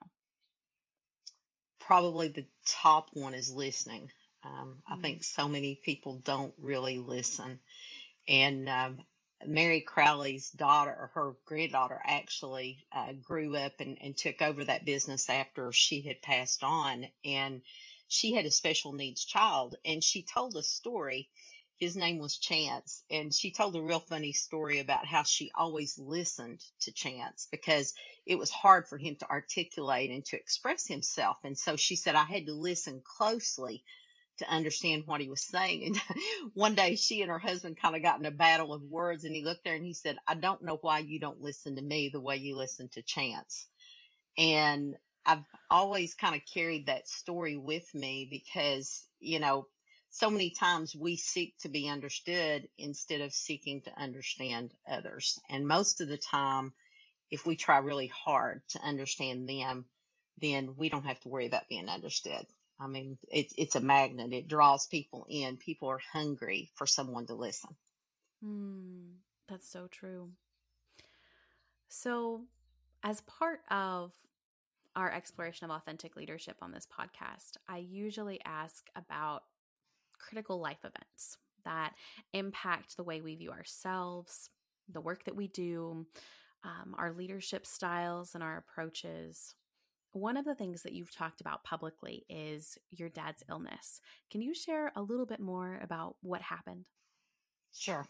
Probably 1.79 2.27
the 2.29 2.45
top 2.65 3.09
one 3.13 3.33
is 3.33 3.51
listening. 3.51 4.11
Um, 4.43 4.81
I 4.87 4.95
Mm, 4.95 4.97
think 4.97 5.23
so 5.23 5.47
many 5.47 5.75
people 5.75 6.19
don't 6.23 6.53
really 6.57 6.97
listen. 6.99 7.59
And 8.27 8.69
um, 8.69 8.99
Mary 9.45 9.81
Crowley's 9.81 10.51
daughter, 10.51 10.91
or 10.91 11.11
her 11.15 11.35
granddaughter, 11.45 12.01
actually 12.03 12.85
uh, 12.91 13.13
grew 13.13 13.55
up 13.57 13.73
and, 13.79 13.97
and 14.01 14.17
took 14.17 14.41
over 14.41 14.65
that 14.65 14.85
business 14.85 15.29
after 15.29 15.71
she 15.73 16.01
had 16.01 16.21
passed 16.21 16.63
on. 16.63 17.07
And 17.25 17.61
she 18.09 18.33
had 18.33 18.45
a 18.45 18.51
special 18.51 18.93
needs 18.93 19.23
child, 19.25 19.75
and 19.85 20.03
she 20.03 20.23
told 20.23 20.57
a 20.57 20.63
story. 20.63 21.29
His 21.77 21.95
name 21.95 22.19
was 22.19 22.37
Chance, 22.37 23.05
and 23.09 23.33
she 23.33 23.51
told 23.51 23.75
a 23.77 23.81
real 23.81 24.01
funny 24.01 24.33
story 24.33 24.79
about 24.79 25.05
how 25.05 25.23
she 25.23 25.51
always 25.55 25.97
listened 25.97 26.61
to 26.81 26.91
Chance 26.91 27.47
because 27.51 27.93
it 28.25 28.37
was 28.37 28.51
hard 28.51 28.87
for 28.87 28.97
him 28.97 29.15
to 29.17 29.29
articulate 29.29 30.11
and 30.11 30.25
to 30.25 30.35
express 30.37 30.87
himself. 30.87 31.37
And 31.45 31.57
so 31.57 31.77
she 31.77 31.95
said, 31.95 32.15
I 32.15 32.25
had 32.25 32.47
to 32.47 32.53
listen 32.53 33.01
closely 33.05 33.83
to 34.39 34.49
understand 34.49 35.03
what 35.05 35.21
he 35.21 35.29
was 35.29 35.43
saying. 35.43 35.95
And 36.09 36.51
one 36.53 36.75
day 36.75 36.95
she 36.95 37.21
and 37.21 37.31
her 37.31 37.39
husband 37.39 37.77
kind 37.81 37.95
of 37.95 38.01
got 38.01 38.19
in 38.19 38.25
a 38.25 38.31
battle 38.31 38.73
of 38.73 38.81
words 38.83 39.23
and 39.23 39.35
he 39.35 39.43
looked 39.43 39.63
there 39.63 39.75
and 39.75 39.85
he 39.85 39.93
said, 39.93 40.17
I 40.27 40.35
don't 40.35 40.63
know 40.63 40.77
why 40.81 40.99
you 40.99 41.19
don't 41.19 41.41
listen 41.41 41.75
to 41.75 41.81
me 41.81 42.09
the 42.09 42.21
way 42.21 42.37
you 42.37 42.57
listen 42.57 42.89
to 42.93 43.01
Chance. 43.01 43.67
And 44.37 44.95
I've 45.29 45.45
always 45.69 46.15
kind 46.15 46.35
of 46.35 46.41
carried 46.51 46.87
that 46.87 47.07
story 47.07 47.55
with 47.55 47.93
me 47.93 48.27
because, 48.31 49.05
you 49.19 49.39
know, 49.39 49.67
so 50.09 50.31
many 50.31 50.49
times 50.49 50.95
we 50.95 51.17
seek 51.17 51.55
to 51.59 51.69
be 51.69 51.87
understood 51.87 52.67
instead 52.79 53.21
of 53.21 53.31
seeking 53.31 53.81
to 53.83 54.01
understand 54.01 54.73
others. 54.89 55.39
And 55.47 55.67
most 55.67 56.01
of 56.01 56.07
the 56.07 56.17
time, 56.17 56.73
if 57.29 57.45
we 57.45 57.55
try 57.55 57.77
really 57.77 58.07
hard 58.07 58.63
to 58.69 58.81
understand 58.81 59.47
them, 59.47 59.85
then 60.41 60.75
we 60.77 60.89
don't 60.89 61.05
have 61.05 61.19
to 61.21 61.29
worry 61.29 61.45
about 61.45 61.69
being 61.69 61.89
understood. 61.89 62.47
I 62.79 62.87
mean, 62.87 63.19
it's 63.29 63.53
it's 63.55 63.75
a 63.75 63.81
magnet. 63.81 64.33
It 64.33 64.47
draws 64.47 64.87
people 64.87 65.27
in. 65.29 65.57
People 65.57 65.89
are 65.89 66.01
hungry 66.11 66.71
for 66.75 66.87
someone 66.87 67.27
to 67.27 67.35
listen. 67.35 67.75
mm, 68.43 69.15
that's 69.47 69.67
so 69.67 69.87
true. 69.87 70.31
So, 71.89 72.45
as 73.03 73.21
part 73.21 73.61
of 73.69 74.13
our 74.99 75.11
exploration 75.11 75.65
of 75.65 75.71
authentic 75.71 76.15
leadership 76.15 76.57
on 76.61 76.71
this 76.71 76.85
podcast, 76.87 77.57
I 77.67 77.77
usually 77.77 78.39
ask 78.45 78.87
about 78.95 79.43
critical 80.17 80.59
life 80.59 80.79
events 80.83 81.37
that 81.65 81.93
impact 82.33 82.97
the 82.97 83.03
way 83.03 83.21
we 83.21 83.35
view 83.35 83.51
ourselves, 83.51 84.49
the 84.91 85.01
work 85.01 85.23
that 85.23 85.35
we 85.35 85.47
do, 85.47 86.05
um, 86.63 86.95
our 86.97 87.13
leadership 87.13 87.65
styles, 87.65 88.35
and 88.35 88.43
our 88.43 88.57
approaches. 88.57 89.55
One 90.11 90.35
of 90.35 90.45
the 90.45 90.55
things 90.55 90.83
that 90.83 90.93
you've 90.93 91.15
talked 91.15 91.39
about 91.39 91.63
publicly 91.63 92.25
is 92.29 92.77
your 92.91 93.09
dad's 93.09 93.43
illness. 93.49 94.01
Can 94.31 94.41
you 94.41 94.53
share 94.53 94.91
a 94.95 95.01
little 95.01 95.25
bit 95.25 95.39
more 95.39 95.79
about 95.81 96.15
what 96.21 96.41
happened? 96.41 96.87
Sure. 97.73 98.05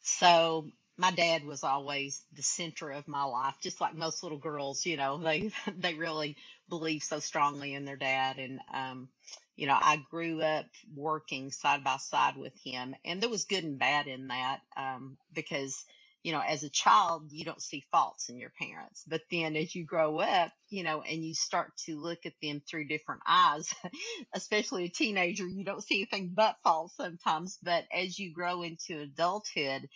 So 0.00 0.68
my 0.98 1.12
dad 1.12 1.44
was 1.44 1.64
always 1.64 2.22
the 2.34 2.42
center 2.42 2.90
of 2.90 3.08
my 3.08 3.24
life, 3.24 3.54
just 3.62 3.80
like 3.80 3.94
most 3.94 4.22
little 4.24 4.38
girls, 4.38 4.84
you 4.84 4.96
know, 4.96 5.18
they 5.18 5.50
they 5.78 5.94
really 5.94 6.36
believe 6.68 7.02
so 7.04 7.20
strongly 7.20 7.74
in 7.74 7.84
their 7.84 7.96
dad. 7.96 8.38
And 8.38 8.60
um, 8.74 9.08
you 9.56 9.66
know, 9.66 9.78
I 9.80 10.04
grew 10.10 10.42
up 10.42 10.66
working 10.94 11.50
side 11.52 11.84
by 11.84 11.98
side 11.98 12.36
with 12.36 12.54
him, 12.64 12.94
and 13.04 13.22
there 13.22 13.30
was 13.30 13.44
good 13.44 13.64
and 13.64 13.78
bad 13.78 14.08
in 14.08 14.28
that, 14.28 14.60
um, 14.76 15.16
because 15.34 15.84
you 16.24 16.32
know, 16.32 16.42
as 16.46 16.64
a 16.64 16.68
child, 16.70 17.32
you 17.32 17.44
don't 17.44 17.62
see 17.62 17.84
faults 17.92 18.28
in 18.28 18.38
your 18.38 18.52
parents. 18.60 19.04
But 19.08 19.22
then 19.30 19.56
as 19.56 19.74
you 19.74 19.84
grow 19.84 20.18
up, 20.18 20.52
you 20.68 20.82
know, 20.82 21.00
and 21.02 21.24
you 21.24 21.32
start 21.34 21.72
to 21.86 21.96
look 22.00 22.26
at 22.26 22.34
them 22.42 22.60
through 22.68 22.88
different 22.88 23.22
eyes, 23.26 23.72
especially 24.34 24.84
a 24.84 24.88
teenager, 24.90 25.46
you 25.46 25.64
don't 25.64 25.82
see 25.82 25.98
anything 25.98 26.32
but 26.34 26.56
faults 26.64 26.96
sometimes. 26.96 27.58
But 27.62 27.84
as 27.96 28.18
you 28.18 28.32
grow 28.32 28.62
into 28.62 29.00
adulthood, 29.00 29.88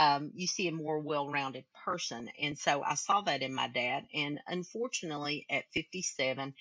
um, 0.00 0.32
you 0.34 0.48
see 0.48 0.68
a 0.68 0.72
more 0.72 1.00
well-rounded 1.00 1.66
person. 1.86 2.30
And 2.42 2.58
so 2.58 2.82
I 2.84 2.96
saw 2.96 3.22
that 3.22 3.42
in 3.42 3.54
my 3.54 3.68
dad. 3.68 4.06
And 4.14 4.40
unfortunately, 4.48 5.46
at 5.50 5.66
57, 5.74 6.54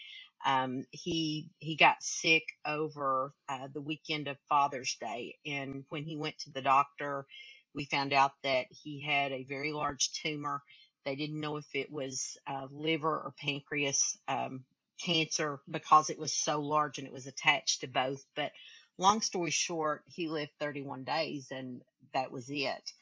um, 0.46 0.86
he 0.92 1.50
he 1.60 1.78
got 1.78 2.04
sick 2.04 2.44
over 2.68 3.34
uh, 3.50 3.70
the 3.74 3.82
weekend 3.82 4.30
of 4.30 4.38
Father's 4.50 4.98
Day, 5.02 5.38
and 5.46 5.86
when 5.90 6.06
he 6.06 6.18
went 6.18 6.40
to 6.42 6.52
the 6.52 6.62
doctor, 6.64 7.28
we 7.76 7.86
found 7.88 8.14
out 8.14 8.34
that 8.44 8.68
he 8.72 9.02
had 9.02 9.34
a 9.34 9.46
very 9.46 9.74
large 9.74 10.12
tumor. 10.14 10.64
They 11.06 11.18
didn't 11.18 11.42
know 11.42 11.58
if 11.58 11.68
it 11.76 11.92
was 11.92 12.38
uh, 12.48 12.68
liver 12.72 13.10
or 13.12 13.34
pancreas 13.42 14.18
um, 14.30 14.66
cancer 15.04 15.62
because 15.72 16.12
it 16.12 16.20
was 16.20 16.34
so 16.34 16.62
large 16.62 17.00
and 17.00 17.08
it 17.08 17.14
was 17.14 17.28
attached 17.28 17.82
to 17.82 17.88
both. 17.88 18.26
But 18.38 18.54
long 19.00 19.22
story 19.22 19.52
short, 19.52 20.04
he 20.08 20.30
lived 20.30 20.54
31 20.62 21.06
days, 21.06 21.50
and 21.52 21.82
that 22.14 22.32
was 22.32 22.48
it. 22.50 22.94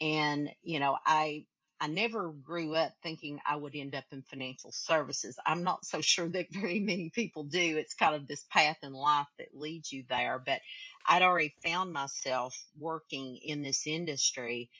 And 0.00 0.50
you 0.62 0.80
know, 0.80 0.96
I 1.06 1.46
I 1.80 1.88
never 1.88 2.30
grew 2.30 2.74
up 2.74 2.92
thinking 3.02 3.38
I 3.46 3.56
would 3.56 3.74
end 3.74 3.94
up 3.94 4.04
in 4.10 4.22
financial 4.22 4.72
services. 4.72 5.38
I'm 5.44 5.62
not 5.62 5.84
so 5.84 6.00
sure 6.00 6.28
that 6.28 6.46
very 6.52 6.80
many 6.80 7.10
people 7.10 7.44
do. 7.44 7.76
It's 7.76 7.94
kind 7.94 8.14
of 8.14 8.26
this 8.26 8.44
path 8.50 8.78
in 8.82 8.92
life 8.92 9.26
that 9.38 9.54
leads 9.54 9.92
you 9.92 10.04
there. 10.08 10.42
But 10.44 10.60
I'd 11.06 11.22
already 11.22 11.54
found 11.64 11.92
myself 11.92 12.56
working 12.78 13.38
in 13.42 13.62
this 13.62 13.86
industry. 13.86 14.70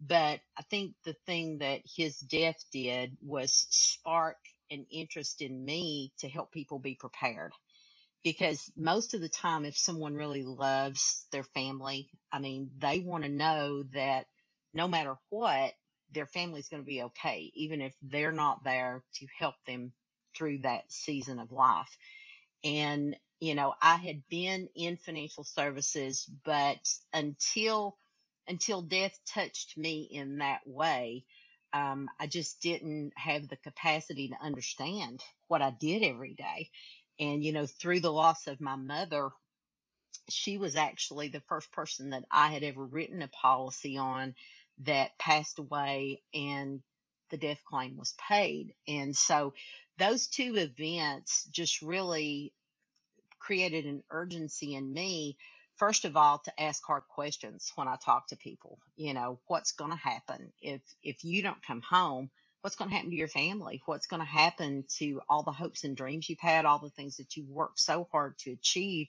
But 0.00 0.40
I 0.56 0.62
think 0.70 0.94
the 1.04 1.16
thing 1.26 1.58
that 1.58 1.82
his 1.84 2.18
death 2.18 2.62
did 2.72 3.16
was 3.22 3.66
spark 3.70 4.36
an 4.70 4.86
interest 4.90 5.40
in 5.42 5.64
me 5.64 6.12
to 6.18 6.28
help 6.28 6.52
people 6.52 6.78
be 6.78 6.94
prepared. 6.94 7.52
Because 8.22 8.70
most 8.76 9.14
of 9.14 9.20
the 9.20 9.28
time, 9.28 9.64
if 9.64 9.76
someone 9.76 10.14
really 10.14 10.44
loves 10.44 11.26
their 11.30 11.44
family, 11.44 12.08
I 12.32 12.38
mean, 12.38 12.70
they 12.78 13.00
want 13.00 13.24
to 13.24 13.30
know 13.30 13.82
that 13.94 14.26
no 14.74 14.88
matter 14.88 15.16
what, 15.30 15.72
their 16.12 16.26
family's 16.26 16.68
going 16.68 16.82
to 16.82 16.86
be 16.86 17.02
okay, 17.02 17.50
even 17.54 17.80
if 17.80 17.94
they're 18.02 18.32
not 18.32 18.64
there 18.64 19.02
to 19.14 19.26
help 19.38 19.54
them 19.66 19.92
through 20.36 20.58
that 20.58 20.90
season 20.90 21.38
of 21.38 21.52
life. 21.52 21.96
And, 22.62 23.16
you 23.40 23.54
know, 23.54 23.74
I 23.80 23.96
had 23.96 24.22
been 24.28 24.68
in 24.74 24.96
financial 24.96 25.44
services, 25.44 26.28
but 26.44 26.78
until, 27.12 27.96
until 28.48 28.82
death 28.82 29.18
touched 29.32 29.76
me 29.76 30.08
in 30.10 30.38
that 30.38 30.60
way, 30.66 31.24
um, 31.72 32.08
I 32.20 32.26
just 32.26 32.62
didn't 32.62 33.12
have 33.16 33.48
the 33.48 33.56
capacity 33.56 34.28
to 34.28 34.44
understand 34.44 35.22
what 35.48 35.62
I 35.62 35.70
did 35.78 36.02
every 36.02 36.34
day. 36.34 36.70
And, 37.18 37.44
you 37.44 37.52
know, 37.52 37.66
through 37.66 38.00
the 38.00 38.12
loss 38.12 38.46
of 38.46 38.60
my 38.60 38.76
mother, 38.76 39.30
she 40.28 40.56
was 40.58 40.76
actually 40.76 41.28
the 41.28 41.42
first 41.48 41.70
person 41.72 42.10
that 42.10 42.24
I 42.30 42.48
had 42.48 42.62
ever 42.62 42.84
written 42.84 43.22
a 43.22 43.28
policy 43.28 43.98
on 43.98 44.34
that 44.82 45.16
passed 45.18 45.58
away 45.58 46.22
and 46.32 46.80
the 47.30 47.36
death 47.36 47.62
claim 47.64 47.96
was 47.96 48.14
paid. 48.28 48.74
And 48.86 49.16
so 49.16 49.54
those 49.98 50.26
two 50.26 50.56
events 50.56 51.44
just 51.52 51.82
really 51.82 52.52
created 53.38 53.86
an 53.86 54.02
urgency 54.10 54.74
in 54.74 54.92
me 54.92 55.36
first 55.76 56.04
of 56.04 56.16
all 56.16 56.38
to 56.38 56.60
ask 56.60 56.82
hard 56.84 57.02
questions 57.08 57.72
when 57.74 57.88
I 57.88 57.96
talk 57.96 58.28
to 58.28 58.36
people. 58.36 58.78
You 58.96 59.14
know, 59.14 59.40
what's 59.46 59.72
going 59.72 59.90
to 59.90 59.96
happen 59.96 60.52
if 60.60 60.80
if 61.02 61.24
you 61.24 61.42
don't 61.42 61.62
come 61.66 61.82
home? 61.82 62.30
What's 62.60 62.76
going 62.76 62.88
to 62.90 62.96
happen 62.96 63.10
to 63.10 63.16
your 63.16 63.28
family? 63.28 63.82
What's 63.84 64.06
going 64.06 64.22
to 64.22 64.26
happen 64.26 64.84
to 64.98 65.20
all 65.28 65.42
the 65.42 65.52
hopes 65.52 65.84
and 65.84 65.96
dreams 65.96 66.28
you've 66.28 66.38
had, 66.40 66.64
all 66.64 66.78
the 66.78 66.88
things 66.88 67.18
that 67.18 67.36
you've 67.36 67.50
worked 67.50 67.78
so 67.78 68.08
hard 68.10 68.38
to 68.38 68.52
achieve? 68.52 69.08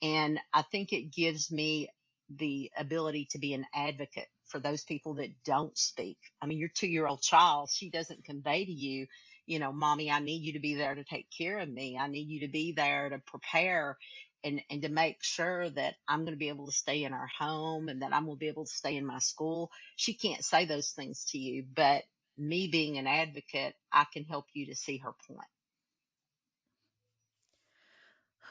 And 0.00 0.38
I 0.52 0.62
think 0.62 0.92
it 0.92 1.12
gives 1.12 1.50
me 1.50 1.90
the 2.30 2.70
ability 2.76 3.28
to 3.32 3.38
be 3.38 3.52
an 3.52 3.66
advocate 3.74 4.28
for 4.48 4.58
those 4.58 4.84
people 4.84 5.14
that 5.14 5.42
don't 5.44 5.76
speak. 5.76 6.18
I 6.40 6.46
mean, 6.46 6.58
your 6.58 6.70
two 6.74 6.86
year 6.86 7.06
old 7.06 7.22
child, 7.22 7.70
she 7.70 7.90
doesn't 7.90 8.24
convey 8.24 8.64
to 8.64 8.72
you, 8.72 9.06
you 9.46 9.58
know, 9.58 9.72
mommy, 9.72 10.10
I 10.10 10.20
need 10.20 10.42
you 10.42 10.54
to 10.54 10.60
be 10.60 10.74
there 10.74 10.94
to 10.94 11.04
take 11.04 11.28
care 11.36 11.58
of 11.58 11.68
me. 11.68 11.96
I 11.98 12.08
need 12.08 12.28
you 12.28 12.40
to 12.40 12.48
be 12.48 12.72
there 12.72 13.08
to 13.08 13.18
prepare 13.18 13.96
and, 14.44 14.60
and 14.70 14.82
to 14.82 14.88
make 14.88 15.22
sure 15.22 15.70
that 15.70 15.94
I'm 16.08 16.20
going 16.20 16.34
to 16.34 16.38
be 16.38 16.48
able 16.48 16.66
to 16.66 16.72
stay 16.72 17.04
in 17.04 17.12
our 17.12 17.28
home 17.38 17.88
and 17.88 18.02
that 18.02 18.12
I'm 18.12 18.24
going 18.24 18.36
to 18.36 18.40
be 18.40 18.48
able 18.48 18.64
to 18.64 18.70
stay 18.70 18.96
in 18.96 19.06
my 19.06 19.18
school. 19.18 19.70
She 19.96 20.14
can't 20.14 20.44
say 20.44 20.64
those 20.64 20.90
things 20.90 21.24
to 21.30 21.38
you, 21.38 21.64
but 21.74 22.04
me 22.38 22.68
being 22.68 22.98
an 22.98 23.06
advocate, 23.06 23.74
I 23.92 24.04
can 24.12 24.24
help 24.24 24.46
you 24.52 24.66
to 24.66 24.74
see 24.74 24.98
her 24.98 25.12
point. 25.26 25.48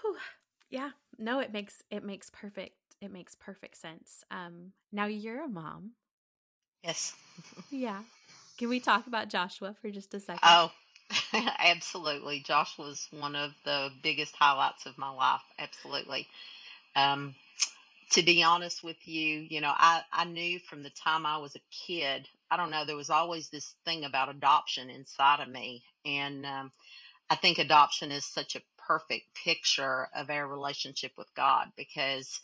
Whew. 0.01 0.17
Yeah, 0.69 0.89
no, 1.17 1.39
it 1.39 1.53
makes 1.53 1.83
it 1.91 2.03
makes 2.03 2.29
perfect 2.31 2.75
it 3.05 3.13
makes 3.13 3.35
perfect 3.35 3.77
sense. 3.77 4.23
Um, 4.29 4.73
now 4.91 5.05
you're 5.05 5.43
a 5.43 5.47
mom. 5.47 5.91
Yes. 6.83 7.13
yeah. 7.71 8.01
Can 8.57 8.69
we 8.69 8.79
talk 8.79 9.07
about 9.07 9.29
Joshua 9.29 9.75
for 9.81 9.89
just 9.89 10.13
a 10.13 10.19
second? 10.19 10.39
Oh, 10.43 10.71
absolutely. 11.59 12.41
Joshua 12.45 12.85
was 12.85 13.07
one 13.11 13.35
of 13.35 13.51
the 13.63 13.89
biggest 14.03 14.35
highlights 14.35 14.85
of 14.85 14.97
my 14.97 15.09
life. 15.09 15.41
Absolutely. 15.59 16.27
Um, 16.95 17.35
to 18.11 18.23
be 18.23 18.43
honest 18.43 18.83
with 18.83 19.07
you, 19.07 19.45
you 19.49 19.61
know, 19.61 19.73
I, 19.75 20.01
I 20.11 20.25
knew 20.25 20.59
from 20.59 20.83
the 20.83 20.91
time 20.91 21.25
I 21.25 21.37
was 21.37 21.55
a 21.55 21.85
kid, 21.85 22.27
I 22.49 22.57
don't 22.57 22.71
know, 22.71 22.85
there 22.85 22.95
was 22.95 23.09
always 23.09 23.49
this 23.49 23.73
thing 23.83 24.05
about 24.05 24.29
adoption 24.29 24.89
inside 24.89 25.41
of 25.41 25.49
me. 25.49 25.83
And 26.05 26.45
um, 26.45 26.71
I 27.29 27.35
think 27.35 27.57
adoption 27.57 28.11
is 28.11 28.25
such 28.25 28.55
a 28.55 28.61
perfect 28.77 29.25
picture 29.43 30.07
of 30.15 30.29
our 30.29 30.47
relationship 30.47 31.11
with 31.17 31.27
God 31.35 31.71
because 31.75 32.39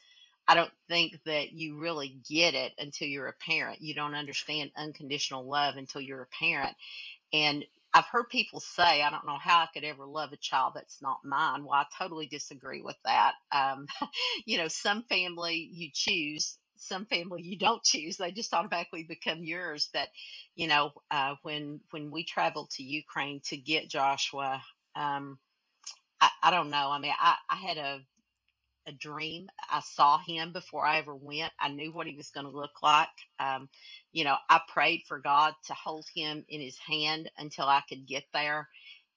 I 0.48 0.56
don't 0.56 0.72
think 0.90 1.20
that 1.26 1.54
you 1.54 1.80
really 1.80 2.18
get 2.30 2.56
it 2.56 2.74
until 2.78 3.08
you're 3.08 3.28
a 3.28 3.34
parent. 3.34 3.82
You 3.82 3.94
don't 3.94 4.16
understand 4.16 4.72
unconditional 4.78 5.46
love 5.48 5.78
until 5.78 6.02
you're 6.02 6.24
a 6.24 6.28
parent. 6.46 6.76
And 7.34 7.66
I've 7.94 8.06
heard 8.06 8.30
people 8.30 8.60
say, 8.60 9.02
I 9.02 9.10
don't 9.10 9.26
know 9.28 9.38
how 9.40 9.60
I 9.60 9.68
could 9.74 9.84
ever 9.84 10.06
love 10.06 10.32
a 10.34 10.38
child 10.38 10.74
that's 10.76 11.02
not 11.02 11.26
mine. 11.26 11.64
Well, 11.66 11.74
I 11.80 11.86
totally 11.98 12.28
disagree 12.28 12.82
with 12.82 12.98
that. 13.06 13.34
Um, 13.52 13.88
you 14.46 14.58
know, 14.58 14.68
some 14.68 15.04
family 15.04 15.70
you 15.72 15.90
choose, 15.94 16.58
some 16.78 17.06
family 17.06 17.42
you 17.44 17.58
don't 17.58 17.84
choose. 17.84 18.18
They 18.18 18.32
just 18.32 18.54
automatically 18.54 19.04
become 19.04 19.44
yours. 19.44 19.90
But, 19.94 20.10
you 20.56 20.68
know, 20.68 20.92
uh, 21.12 21.36
when 21.44 21.82
when 21.92 22.12
we 22.12 22.24
traveled 22.24 22.72
to 22.72 22.84
Ukraine 22.84 23.42
to 23.46 23.58
get 23.58 23.90
Joshua, 23.90 24.62
um, 24.96 25.38
I, 26.22 26.30
I 26.44 26.52
don't 26.52 26.70
know. 26.70 26.90
I 26.92 27.00
mean, 27.00 27.14
I, 27.20 27.36
I 27.50 27.56
had 27.56 27.78
a 27.78 28.02
a 28.88 28.94
dream. 28.94 29.50
I 29.72 29.82
saw 29.82 30.20
him 30.20 30.54
before 30.54 30.86
I 30.86 31.00
ever 31.00 31.16
went. 31.16 31.54
I 31.60 31.70
knew 31.70 31.94
what 31.94 32.08
he 32.08 32.16
was 32.18 32.32
going 32.32 32.48
to 32.48 32.52
look 32.58 32.84
like. 32.84 33.10
Um, 33.40 33.70
you 34.14 34.26
know, 34.26 34.38
I 34.50 34.62
prayed 34.70 35.04
for 35.08 35.20
God 35.20 35.54
to 35.68 35.74
hold 35.76 36.08
him 36.16 36.46
in 36.50 36.62
his 36.62 36.78
hand 36.80 37.32
until 37.38 37.66
I 37.68 37.84
could 37.90 38.08
get 38.08 38.26
there. 38.34 38.70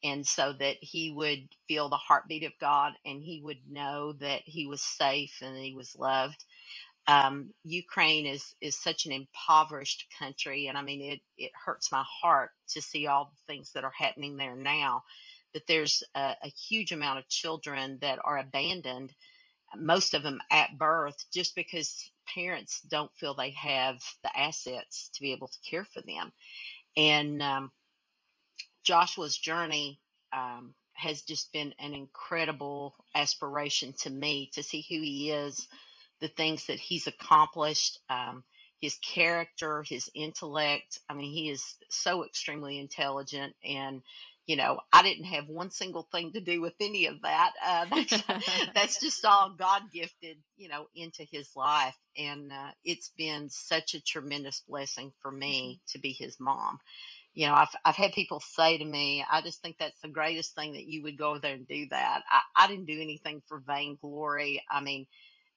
And 0.04 0.26
so 0.26 0.54
that 0.60 0.76
he 0.82 1.12
would 1.12 1.48
feel 1.68 1.88
the 1.88 1.96
heartbeat 1.96 2.44
of 2.44 2.52
God 2.60 2.92
and 3.06 3.22
he 3.22 3.40
would 3.42 3.58
know 3.70 4.14
that 4.20 4.42
he 4.46 4.66
was 4.66 4.82
safe 4.82 5.38
and 5.42 5.56
he 5.58 5.74
was 5.74 5.96
loved. 5.98 6.44
Um, 7.08 7.50
Ukraine 7.64 8.26
is, 8.26 8.54
is 8.62 8.76
such 8.80 9.06
an 9.06 9.12
impoverished 9.12 10.06
country. 10.18 10.68
And 10.68 10.78
I 10.78 10.82
mean, 10.82 11.02
it, 11.02 11.20
it 11.38 11.52
hurts 11.66 11.92
my 11.92 12.04
heart 12.22 12.50
to 12.70 12.82
see 12.82 13.08
all 13.08 13.26
the 13.34 13.52
things 13.54 13.72
that 13.74 13.84
are 13.84 13.92
happening 13.96 14.36
there 14.38 14.56
now. 14.56 15.04
That 15.54 15.68
there's 15.68 16.02
a, 16.16 16.36
a 16.42 16.48
huge 16.48 16.92
amount 16.92 17.20
of 17.20 17.28
children 17.28 17.98
that 18.02 18.20
are 18.24 18.38
abandoned 18.38 19.12
most 19.78 20.14
of 20.14 20.22
them 20.22 20.40
at 20.50 20.78
birth 20.78 21.16
just 21.32 21.54
because 21.54 22.10
parents 22.34 22.80
don't 22.88 23.14
feel 23.16 23.34
they 23.34 23.50
have 23.50 23.96
the 24.22 24.38
assets 24.38 25.10
to 25.14 25.20
be 25.20 25.32
able 25.32 25.48
to 25.48 25.70
care 25.70 25.84
for 25.84 26.02
them. 26.02 26.32
And 26.96 27.42
um, 27.42 27.70
Joshua's 28.84 29.36
journey 29.36 30.00
um, 30.32 30.74
has 30.94 31.22
just 31.22 31.52
been 31.52 31.74
an 31.78 31.94
incredible 31.94 32.94
aspiration 33.14 33.94
to 34.00 34.10
me 34.10 34.50
to 34.54 34.62
see 34.62 34.84
who 34.88 35.00
he 35.00 35.30
is, 35.30 35.66
the 36.20 36.28
things 36.28 36.66
that 36.66 36.78
he's 36.78 37.06
accomplished, 37.06 37.98
um, 38.08 38.44
his 38.80 38.96
character, 38.96 39.82
his 39.82 40.10
intellect. 40.14 40.98
I 41.08 41.14
mean, 41.14 41.32
he 41.32 41.50
is 41.50 41.74
so 41.88 42.24
extremely 42.24 42.78
intelligent 42.78 43.54
and 43.64 44.02
you 44.46 44.56
know, 44.56 44.80
I 44.92 45.02
didn't 45.02 45.24
have 45.24 45.48
one 45.48 45.70
single 45.70 46.06
thing 46.12 46.32
to 46.32 46.40
do 46.40 46.60
with 46.60 46.74
any 46.80 47.06
of 47.06 47.22
that. 47.22 47.52
Uh, 47.64 47.86
that's, 47.90 48.22
that's 48.74 49.00
just 49.00 49.24
all 49.24 49.54
God 49.56 49.82
gifted, 49.92 50.36
you 50.56 50.68
know, 50.68 50.86
into 50.94 51.24
his 51.24 51.48
life. 51.56 51.96
And 52.16 52.52
uh, 52.52 52.70
it's 52.84 53.10
been 53.16 53.48
such 53.50 53.94
a 53.94 54.02
tremendous 54.02 54.62
blessing 54.68 55.12
for 55.20 55.30
me 55.30 55.80
mm-hmm. 55.80 55.92
to 55.92 55.98
be 55.98 56.12
his 56.12 56.38
mom. 56.38 56.78
You 57.32 57.48
know, 57.48 57.54
I've, 57.54 57.74
I've 57.84 57.96
had 57.96 58.12
people 58.12 58.40
say 58.40 58.78
to 58.78 58.84
me, 58.84 59.24
I 59.28 59.40
just 59.40 59.60
think 59.60 59.76
that's 59.78 60.00
the 60.02 60.08
greatest 60.08 60.54
thing 60.54 60.74
that 60.74 60.86
you 60.86 61.02
would 61.02 61.18
go 61.18 61.30
over 61.30 61.40
there 61.40 61.54
and 61.54 61.66
do 61.66 61.86
that. 61.90 62.22
I, 62.30 62.40
I 62.64 62.68
didn't 62.68 62.86
do 62.86 63.00
anything 63.00 63.42
for 63.48 63.60
vainglory. 63.66 64.62
I 64.70 64.80
mean, 64.80 65.06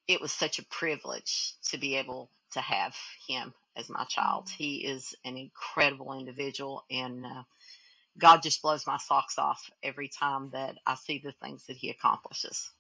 it 0.08 0.22
was 0.22 0.32
such 0.32 0.58
a 0.58 0.66
privilege 0.66 1.54
to 1.66 1.78
be 1.78 1.98
able 1.98 2.32
to 2.54 2.62
have 2.62 2.96
him 3.28 3.54
as 3.76 3.90
my 3.90 4.06
child. 4.06 4.46
Mm. 4.48 4.52
He 4.58 4.76
is 4.78 5.14
an 5.24 5.38
incredible 5.38 6.18
individual, 6.18 6.84
and 6.90 7.26
uh, 7.26 7.44
God 8.18 8.42
just 8.42 8.62
blows 8.62 8.88
my 8.88 8.98
socks 8.98 9.38
off 9.38 9.70
every 9.84 10.10
time 10.10 10.50
that 10.52 10.78
I 10.86 10.96
see 10.96 11.22
the 11.24 11.34
things 11.34 11.66
that 11.68 11.78
he 11.78 11.90
accomplishes. 11.90 12.72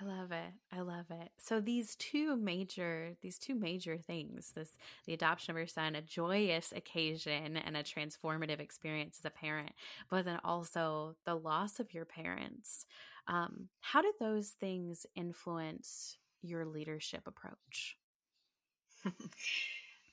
I 0.00 0.04
love 0.04 0.32
it. 0.32 0.52
I 0.72 0.80
love 0.80 1.06
it. 1.10 1.30
So 1.38 1.60
these 1.60 1.94
two 1.96 2.36
major 2.36 3.14
these 3.22 3.38
two 3.38 3.54
major 3.54 3.96
things, 3.96 4.52
this 4.54 4.76
the 5.06 5.14
adoption 5.14 5.52
of 5.52 5.56
your 5.56 5.66
son, 5.66 5.94
a 5.94 6.02
joyous 6.02 6.72
occasion 6.72 7.56
and 7.56 7.76
a 7.76 7.82
transformative 7.82 8.60
experience 8.60 9.18
as 9.20 9.24
a 9.24 9.30
parent, 9.30 9.72
but 10.10 10.24
then 10.24 10.40
also 10.44 11.14
the 11.24 11.36
loss 11.36 11.78
of 11.78 11.94
your 11.94 12.04
parents. 12.04 12.86
Um, 13.28 13.68
how 13.80 14.02
did 14.02 14.14
those 14.18 14.50
things 14.50 15.06
influence 15.14 16.18
your 16.42 16.64
leadership 16.66 17.26
approach? 17.26 17.96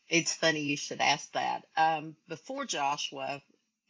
it's 0.09 0.33
funny 0.33 0.61
you 0.61 0.77
should 0.77 1.01
ask 1.01 1.31
that. 1.33 1.65
Um, 1.75 2.15
before 2.27 2.65
Joshua, 2.65 3.41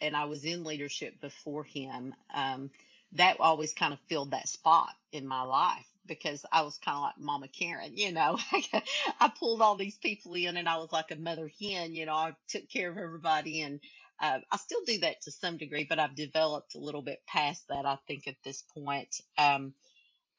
and 0.02 0.18
I 0.18 0.26
was 0.26 0.46
in 0.46 0.66
leadership 0.66 1.22
before 1.22 1.64
him, 1.66 2.16
um, 2.34 2.72
that 3.14 3.38
always 3.40 3.74
kind 3.74 3.94
of 3.94 4.00
filled 4.10 4.32
that 4.32 4.50
spot 4.50 4.92
in 5.14 5.28
my 5.28 5.44
life 5.44 5.88
because 6.08 6.46
I 6.52 6.64
was 6.64 6.80
kind 6.80 6.98
of 6.98 7.04
like 7.04 7.20
Mama 7.20 7.48
Karen, 7.50 7.98
you 7.98 8.14
know. 8.14 8.40
I 9.22 9.32
pulled 9.40 9.62
all 9.62 9.76
these 9.78 9.98
people 9.98 10.36
in 10.36 10.58
and 10.58 10.70
I 10.70 10.78
was 10.78 10.92
like 10.92 11.12
a 11.12 11.18
mother 11.18 11.50
hen, 11.62 11.96
you 11.96 12.06
know. 12.08 12.16
I 12.16 12.34
took 12.50 12.70
care 12.70 12.92
of 12.92 12.98
everybody 12.98 13.62
and 13.62 13.80
uh, 14.20 14.40
I 14.52 14.58
still 14.58 14.82
do 14.86 15.00
that 15.00 15.22
to 15.24 15.32
some 15.32 15.58
degree, 15.58 15.86
but 15.90 16.00
I've 16.00 16.16
developed 16.16 16.76
a 16.76 16.80
little 16.80 17.04
bit 17.04 17.22
past 17.28 17.68
that, 17.70 17.86
I 17.86 17.98
think, 18.08 18.28
at 18.28 18.38
this 18.44 18.64
point. 18.64 19.22
Um, 19.38 19.74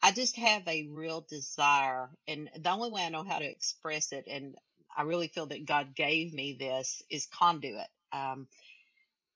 I 0.03 0.13
just 0.13 0.37
have 0.37 0.67
a 0.69 0.89
real 0.91 1.23
desire, 1.29 2.11
and 2.29 2.51
the 2.59 2.71
only 2.71 2.91
way 2.91 3.05
I 3.05 3.11
know 3.11 3.25
how 3.25 3.39
to 3.39 3.45
express 3.51 4.13
it, 4.13 4.27
and 4.29 4.57
I 4.97 5.03
really 5.03 5.29
feel 5.29 5.47
that 5.47 5.67
God 5.67 5.95
gave 5.97 6.35
me 6.35 6.57
this, 6.59 7.03
is 7.11 7.27
conduit. 7.27 7.89
Um, 8.13 8.49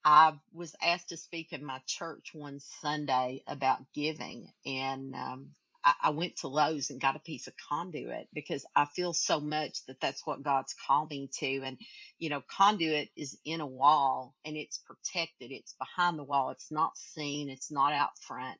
I 0.06 0.34
was 0.54 0.76
asked 0.82 1.10
to 1.10 1.18
speak 1.18 1.52
in 1.54 1.64
my 1.66 1.80
church 1.86 2.32
one 2.34 2.60
Sunday 2.82 3.44
about 3.48 3.80
giving, 3.94 4.52
and 4.66 5.14
um, 5.16 5.50
I, 5.84 5.94
I 6.04 6.10
went 6.10 6.38
to 6.38 6.48
Lowe's 6.48 6.90
and 6.90 7.02
got 7.02 7.16
a 7.16 7.20
piece 7.20 7.48
of 7.48 7.54
conduit 7.70 8.28
because 8.34 8.66
I 8.76 8.86
feel 8.86 9.14
so 9.14 9.40
much 9.40 9.86
that 9.88 10.00
that's 10.00 10.26
what 10.26 10.42
God's 10.44 10.76
called 10.88 11.10
me 11.12 11.30
to. 11.40 11.62
And, 11.64 11.78
you 12.18 12.30
know, 12.30 12.42
conduit 12.50 13.10
is 13.16 13.38
in 13.46 13.62
a 13.62 13.68
wall 13.68 14.34
and 14.44 14.56
it's 14.58 14.80
protected, 14.80 15.52
it's 15.52 15.74
behind 15.74 16.18
the 16.18 16.24
wall, 16.24 16.50
it's 16.52 16.72
not 16.72 16.98
seen, 16.98 17.50
it's 17.50 17.72
not 17.72 17.94
out 17.94 18.18
front, 18.22 18.58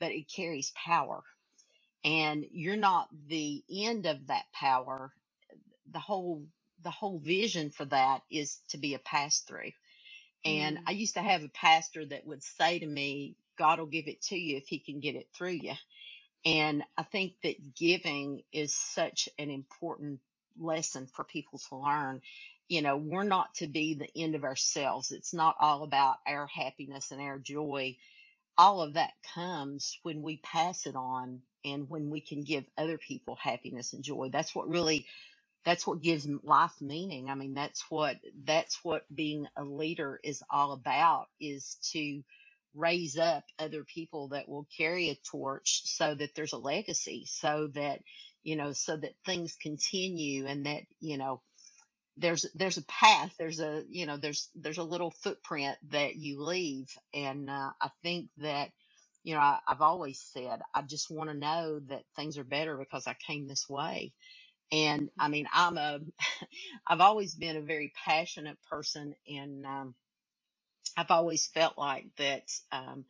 but 0.00 0.12
it 0.12 0.30
carries 0.34 0.72
power. 0.86 1.22
And 2.04 2.44
you're 2.52 2.76
not 2.76 3.08
the 3.28 3.64
end 3.72 4.06
of 4.06 4.28
that 4.28 4.44
power. 4.54 5.12
The 5.92 6.00
whole 6.00 6.46
the 6.82 6.90
whole 6.90 7.18
vision 7.20 7.70
for 7.70 7.86
that 7.86 8.22
is 8.30 8.58
to 8.70 8.78
be 8.78 8.94
a 8.94 9.00
pass 9.00 9.40
through 9.40 9.70
and 10.46 10.78
Mm. 10.78 10.84
I 10.86 10.92
used 10.92 11.16
to 11.16 11.22
have 11.22 11.44
a 11.44 11.50
pastor 11.50 12.06
that 12.06 12.26
would 12.26 12.44
say 12.44 12.80
to 12.80 12.86
me, 12.86 13.36
God 13.58 13.80
will 13.80 13.86
give 13.88 14.08
it 14.08 14.22
to 14.24 14.38
you 14.38 14.58
if 14.58 14.68
he 14.68 14.80
can 14.80 15.00
get 15.00 15.16
it 15.16 15.28
through 15.36 15.52
you. 15.62 15.74
And 16.46 16.84
I 16.98 17.04
think 17.04 17.34
that 17.44 17.76
giving 17.76 18.42
is 18.52 18.74
such 18.74 19.30
an 19.38 19.50
important 19.50 20.20
lesson 20.58 21.08
for 21.08 21.24
people 21.24 21.60
to 21.70 21.76
learn. 21.76 22.22
You 22.68 22.82
know, 22.82 22.98
we're 22.98 23.24
not 23.24 23.54
to 23.56 23.68
be 23.68 23.94
the 23.94 24.10
end 24.16 24.36
of 24.36 24.44
ourselves. 24.44 25.12
It's 25.12 25.34
not 25.34 25.56
all 25.60 25.84
about 25.84 26.18
our 26.26 26.48
happiness 26.48 27.12
and 27.12 27.22
our 27.22 27.38
joy. 27.38 27.98
All 28.58 28.82
of 28.82 28.94
that 28.94 29.12
comes 29.34 29.98
when 30.02 30.22
we 30.22 30.38
pass 30.38 30.86
it 30.86 30.96
on 30.96 31.42
and 31.64 31.90
when 31.90 32.10
we 32.10 32.20
can 32.20 32.44
give 32.44 32.64
other 32.78 32.98
people 32.98 33.36
happiness 33.36 33.92
and 33.94 34.04
joy. 34.04 34.30
That's 34.32 34.54
what 34.54 34.68
really 34.68 35.06
that's 35.66 35.86
what 35.86 36.02
gives 36.02 36.28
life 36.44 36.74
meaning. 36.80 37.30
I 37.30 37.36
mean, 37.36 37.54
that's 37.54 37.84
what 37.90 38.18
that's 38.46 38.80
what 38.84 39.04
being 39.14 39.48
a 39.58 39.64
leader 39.64 40.20
is 40.24 40.42
all 40.50 40.72
about 40.74 41.28
is 41.40 41.76
to 41.92 42.24
raise 42.74 43.18
up 43.18 43.44
other 43.58 43.84
people 43.84 44.30
that 44.30 44.48
will 44.48 44.68
carry 44.78 45.10
a 45.10 45.16
torch 45.30 45.82
so 45.86 46.14
that 46.16 46.34
there's 46.36 46.54
a 46.54 46.58
legacy, 46.58 47.26
so 47.28 47.68
that 47.74 48.00
you 48.44 48.56
know, 48.56 48.72
so 48.72 48.96
that 48.96 49.16
things 49.26 49.58
continue 49.62 50.46
and 50.46 50.66
that, 50.66 50.82
you 51.00 51.18
know, 51.18 51.42
there's 52.18 52.46
there's 52.54 52.78
a 52.78 52.84
path, 52.84 53.34
there's 53.38 53.60
a, 53.60 53.84
you 53.90 54.06
know, 54.06 54.18
there's 54.18 54.50
there's 54.56 54.78
a 54.78 54.84
little 54.84 55.12
footprint 55.12 55.78
that 55.90 56.16
you 56.16 56.42
leave 56.44 56.88
and 57.14 57.50
uh, 57.50 57.70
I 57.82 57.90
think 58.02 58.28
that 58.38 58.70
you 59.24 59.34
know, 59.34 59.40
I, 59.40 59.60
I've 59.68 59.82
always 59.82 60.20
said 60.34 60.60
I 60.74 60.82
just 60.82 61.10
want 61.10 61.30
to 61.30 61.36
know 61.36 61.80
that 61.88 62.04
things 62.16 62.38
are 62.38 62.44
better 62.44 62.76
because 62.78 63.06
I 63.08 63.16
came 63.26 63.48
this 63.48 63.68
way 63.68 64.12
and 64.72 65.10
I 65.18 65.28
mean, 65.28 65.48
I'm 65.52 65.78
a, 65.78 66.00
I've 66.86 67.00
always 67.00 67.34
been 67.34 67.56
a 67.56 67.62
very 67.62 67.92
passionate 68.04 68.58
person 68.70 69.14
and, 69.28 69.66
um, 69.66 69.94
I've 70.96 71.10
always 71.10 71.46
felt 71.48 71.78
like 71.78 72.06
that, 72.16 72.50
um, 72.72 73.06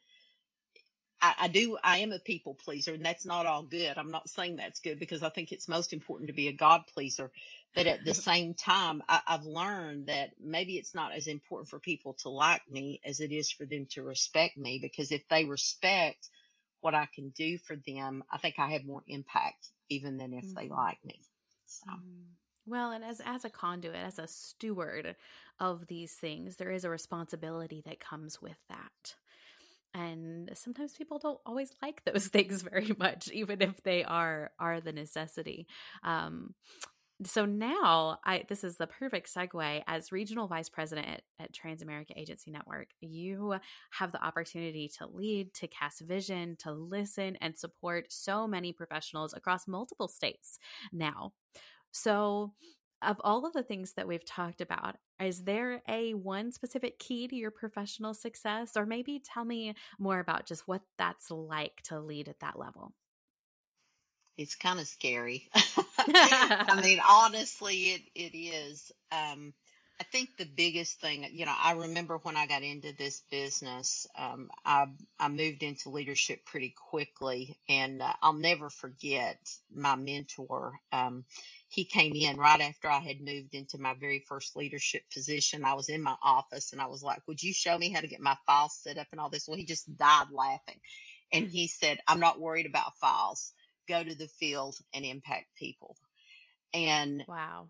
I, 1.20 1.34
I 1.42 1.48
do, 1.48 1.78
I 1.82 1.98
am 1.98 2.12
a 2.12 2.18
people 2.20 2.54
pleaser 2.54 2.94
and 2.94 3.04
that's 3.04 3.26
not 3.26 3.46
all 3.46 3.64
good. 3.64 3.98
I'm 3.98 4.10
not 4.10 4.28
saying 4.30 4.56
that's 4.56 4.80
good 4.80 4.98
because 5.00 5.22
I 5.22 5.30
think 5.30 5.52
it's 5.52 5.68
most 5.68 5.92
important 5.92 6.28
to 6.28 6.34
be 6.34 6.48
a 6.48 6.52
God 6.52 6.82
pleaser. 6.86 7.32
But 7.74 7.86
at 7.86 8.04
the 8.04 8.14
same 8.14 8.54
time, 8.54 9.02
I, 9.08 9.22
I've 9.26 9.44
learned 9.44 10.08
that 10.08 10.32
maybe 10.40 10.78
it's 10.78 10.94
not 10.94 11.12
as 11.12 11.26
important 11.26 11.70
for 11.70 11.80
people 11.80 12.14
to 12.20 12.28
like 12.30 12.68
me 12.70 13.00
as 13.04 13.20
it 13.20 13.32
is 13.32 13.50
for 13.50 13.66
them 13.66 13.86
to 13.92 14.02
respect 14.02 14.56
me 14.58 14.78
because 14.80 15.12
if 15.12 15.28
they 15.28 15.44
respect 15.44 16.28
what 16.80 16.94
I 16.94 17.08
can 17.14 17.30
do 17.30 17.58
for 17.58 17.76
them, 17.76 18.24
I 18.30 18.38
think 18.38 18.56
I 18.58 18.72
have 18.72 18.84
more 18.84 19.02
impact 19.08 19.70
even 19.90 20.18
than 20.18 20.34
if 20.34 20.46
they 20.54 20.68
Mhm. 20.68 20.70
like 20.70 21.04
me. 21.04 21.20
So. 21.66 21.90
Mm. 21.90 22.24
Well, 22.66 22.90
and 22.90 23.04
as 23.04 23.20
as 23.24 23.44
a 23.44 23.50
conduit, 23.50 23.94
as 23.94 24.18
a 24.18 24.26
steward 24.26 25.16
of 25.60 25.86
these 25.86 26.12
things, 26.14 26.56
there 26.56 26.72
is 26.72 26.84
a 26.84 26.90
responsibility 26.90 27.82
that 27.86 28.00
comes 28.00 28.42
with 28.42 28.58
that. 28.68 29.14
And 29.94 30.50
sometimes 30.54 30.92
people 30.94 31.18
don't 31.18 31.40
always 31.46 31.72
like 31.82 32.04
those 32.04 32.28
things 32.28 32.62
very 32.62 32.92
much, 32.98 33.30
even 33.30 33.62
if 33.62 33.82
they 33.82 34.04
are 34.04 34.50
are 34.58 34.80
the 34.80 34.92
necessity. 34.92 35.66
Um, 36.02 36.54
so 37.24 37.46
now 37.46 38.18
I 38.24 38.44
this 38.48 38.62
is 38.62 38.76
the 38.76 38.86
perfect 38.86 39.32
segue 39.32 39.82
as 39.86 40.12
regional 40.12 40.48
vice 40.48 40.68
president 40.68 41.06
at, 41.06 41.22
at 41.40 41.52
Transamerica 41.52 42.12
Agency 42.14 42.50
Network. 42.50 42.88
You 43.00 43.56
have 43.92 44.12
the 44.12 44.22
opportunity 44.22 44.90
to 44.98 45.06
lead, 45.06 45.54
to 45.54 45.66
cast 45.66 46.02
vision, 46.02 46.56
to 46.60 46.72
listen 46.72 47.36
and 47.40 47.56
support 47.56 48.06
so 48.12 48.46
many 48.46 48.72
professionals 48.72 49.32
across 49.32 49.66
multiple 49.66 50.08
states 50.08 50.58
now. 50.92 51.32
So 51.90 52.52
of 53.02 53.16
all 53.20 53.46
of 53.46 53.52
the 53.52 53.62
things 53.62 53.92
that 53.94 54.08
we've 54.08 54.24
talked 54.24 54.60
about, 54.60 54.96
is 55.20 55.44
there 55.44 55.82
a 55.88 56.14
one 56.14 56.52
specific 56.52 56.98
key 56.98 57.28
to 57.28 57.36
your 57.36 57.50
professional 57.50 58.14
success 58.14 58.76
or 58.76 58.84
maybe 58.86 59.22
tell 59.24 59.44
me 59.44 59.74
more 59.98 60.18
about 60.18 60.46
just 60.46 60.66
what 60.66 60.82
that's 60.98 61.30
like 61.30 61.82
to 61.84 62.00
lead 62.00 62.28
at 62.28 62.40
that 62.40 62.58
level? 62.58 62.92
It's 64.36 64.54
kind 64.56 64.80
of 64.80 64.86
scary. 64.86 65.48
I 65.98 66.80
mean, 66.82 67.00
honestly, 67.08 67.76
it 67.94 68.02
it 68.14 68.36
is. 68.36 68.92
Um, 69.12 69.54
I 69.98 70.04
think 70.04 70.36
the 70.36 70.44
biggest 70.44 71.00
thing, 71.00 71.26
you 71.32 71.46
know, 71.46 71.54
I 71.56 71.72
remember 71.72 72.18
when 72.18 72.36
I 72.36 72.46
got 72.46 72.62
into 72.62 72.92
this 72.94 73.22
business, 73.30 74.06
um, 74.18 74.50
I 74.64 74.86
I 75.18 75.28
moved 75.28 75.62
into 75.62 75.90
leadership 75.90 76.44
pretty 76.44 76.74
quickly, 76.90 77.58
and 77.68 78.02
uh, 78.02 78.12
I'll 78.22 78.34
never 78.34 78.68
forget 78.70 79.38
my 79.74 79.94
mentor. 79.96 80.74
Um, 80.92 81.24
he 81.68 81.84
came 81.86 82.14
in 82.14 82.36
right 82.36 82.60
after 82.60 82.88
I 82.90 83.00
had 83.00 83.22
moved 83.22 83.54
into 83.54 83.78
my 83.78 83.94
very 83.94 84.20
first 84.28 84.56
leadership 84.56 85.02
position. 85.12 85.64
I 85.64 85.74
was 85.74 85.88
in 85.88 86.02
my 86.02 86.16
office, 86.22 86.72
and 86.72 86.82
I 86.82 86.86
was 86.88 87.02
like, 87.02 87.22
"Would 87.28 87.42
you 87.42 87.54
show 87.54 87.78
me 87.78 87.90
how 87.90 88.00
to 88.02 88.08
get 88.08 88.20
my 88.20 88.36
files 88.46 88.76
set 88.82 88.98
up 88.98 89.08
and 89.12 89.20
all 89.20 89.30
this?" 89.30 89.48
Well, 89.48 89.56
he 89.56 89.64
just 89.64 89.96
died 89.96 90.26
laughing, 90.30 90.80
and 91.32 91.48
he 91.48 91.68
said, 91.68 92.00
"I'm 92.06 92.20
not 92.20 92.40
worried 92.40 92.66
about 92.66 92.98
files." 92.98 93.52
Go 93.88 94.02
to 94.02 94.14
the 94.14 94.28
field 94.28 94.76
and 94.94 95.04
impact 95.04 95.56
people. 95.56 95.96
And 96.74 97.24
wow. 97.28 97.68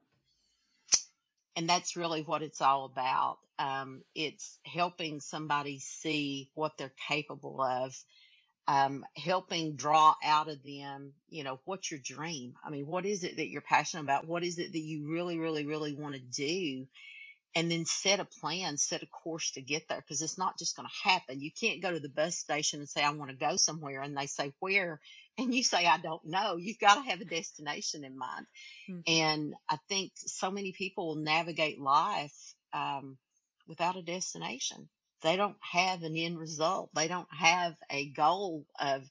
and 1.54 1.68
that's 1.68 1.96
really 1.96 2.22
what 2.22 2.42
it's 2.42 2.60
all 2.60 2.84
about. 2.86 3.38
Um, 3.58 4.02
it's 4.14 4.58
helping 4.64 5.20
somebody 5.20 5.78
see 5.78 6.50
what 6.54 6.76
they're 6.76 6.92
capable 7.08 7.62
of, 7.62 7.96
um, 8.68 9.04
helping 9.16 9.76
draw 9.76 10.14
out 10.24 10.48
of 10.48 10.62
them, 10.64 11.12
you 11.28 11.44
know, 11.44 11.60
what's 11.64 11.90
your 11.90 12.00
dream? 12.00 12.54
I 12.64 12.70
mean, 12.70 12.86
what 12.86 13.06
is 13.06 13.24
it 13.24 13.36
that 13.36 13.48
you're 13.48 13.62
passionate 13.62 14.02
about? 14.02 14.26
What 14.26 14.42
is 14.42 14.58
it 14.58 14.72
that 14.72 14.78
you 14.78 15.10
really, 15.10 15.38
really, 15.38 15.64
really 15.64 15.94
want 15.94 16.14
to 16.14 16.20
do? 16.20 16.86
And 17.56 17.70
then 17.70 17.86
set 17.86 18.20
a 18.20 18.26
plan, 18.26 18.76
set 18.76 19.02
a 19.02 19.06
course 19.06 19.52
to 19.52 19.62
get 19.62 19.88
there 19.88 20.02
because 20.02 20.20
it's 20.20 20.36
not 20.36 20.58
just 20.58 20.76
going 20.76 20.86
to 20.86 21.08
happen. 21.08 21.40
You 21.40 21.50
can't 21.50 21.82
go 21.82 21.90
to 21.90 21.98
the 21.98 22.10
bus 22.10 22.36
station 22.36 22.80
and 22.80 22.88
say, 22.88 23.02
I 23.02 23.10
want 23.10 23.30
to 23.30 23.36
go 23.36 23.56
somewhere. 23.56 24.02
And 24.02 24.16
they 24.16 24.26
say, 24.26 24.52
Where? 24.60 25.00
And 25.38 25.54
you 25.54 25.62
say, 25.64 25.84
I 25.86 25.98
don't 25.98 26.24
know. 26.24 26.56
You've 26.56 26.78
got 26.78 26.94
to 26.94 27.10
have 27.10 27.20
a 27.20 27.26
destination 27.26 28.04
in 28.04 28.16
mind. 28.16 28.46
Mhm. 28.88 29.02
And 29.06 29.54
I 29.68 29.78
think 29.88 30.12
so 30.16 30.50
many 30.50 30.72
people 30.72 31.08
will 31.08 31.16
navigate 31.16 31.80
life 31.80 32.54
um, 32.72 33.18
without 33.66 33.96
a 33.96 34.02
destination. 34.02 34.88
They 35.22 35.36
don't 35.36 35.58
have 35.60 36.04
an 36.04 36.16
end 36.16 36.38
result, 36.38 36.90
they 36.94 37.08
don't 37.08 37.28
have 37.34 37.74
a 37.90 38.08
goal 38.10 38.66
of, 38.80 39.02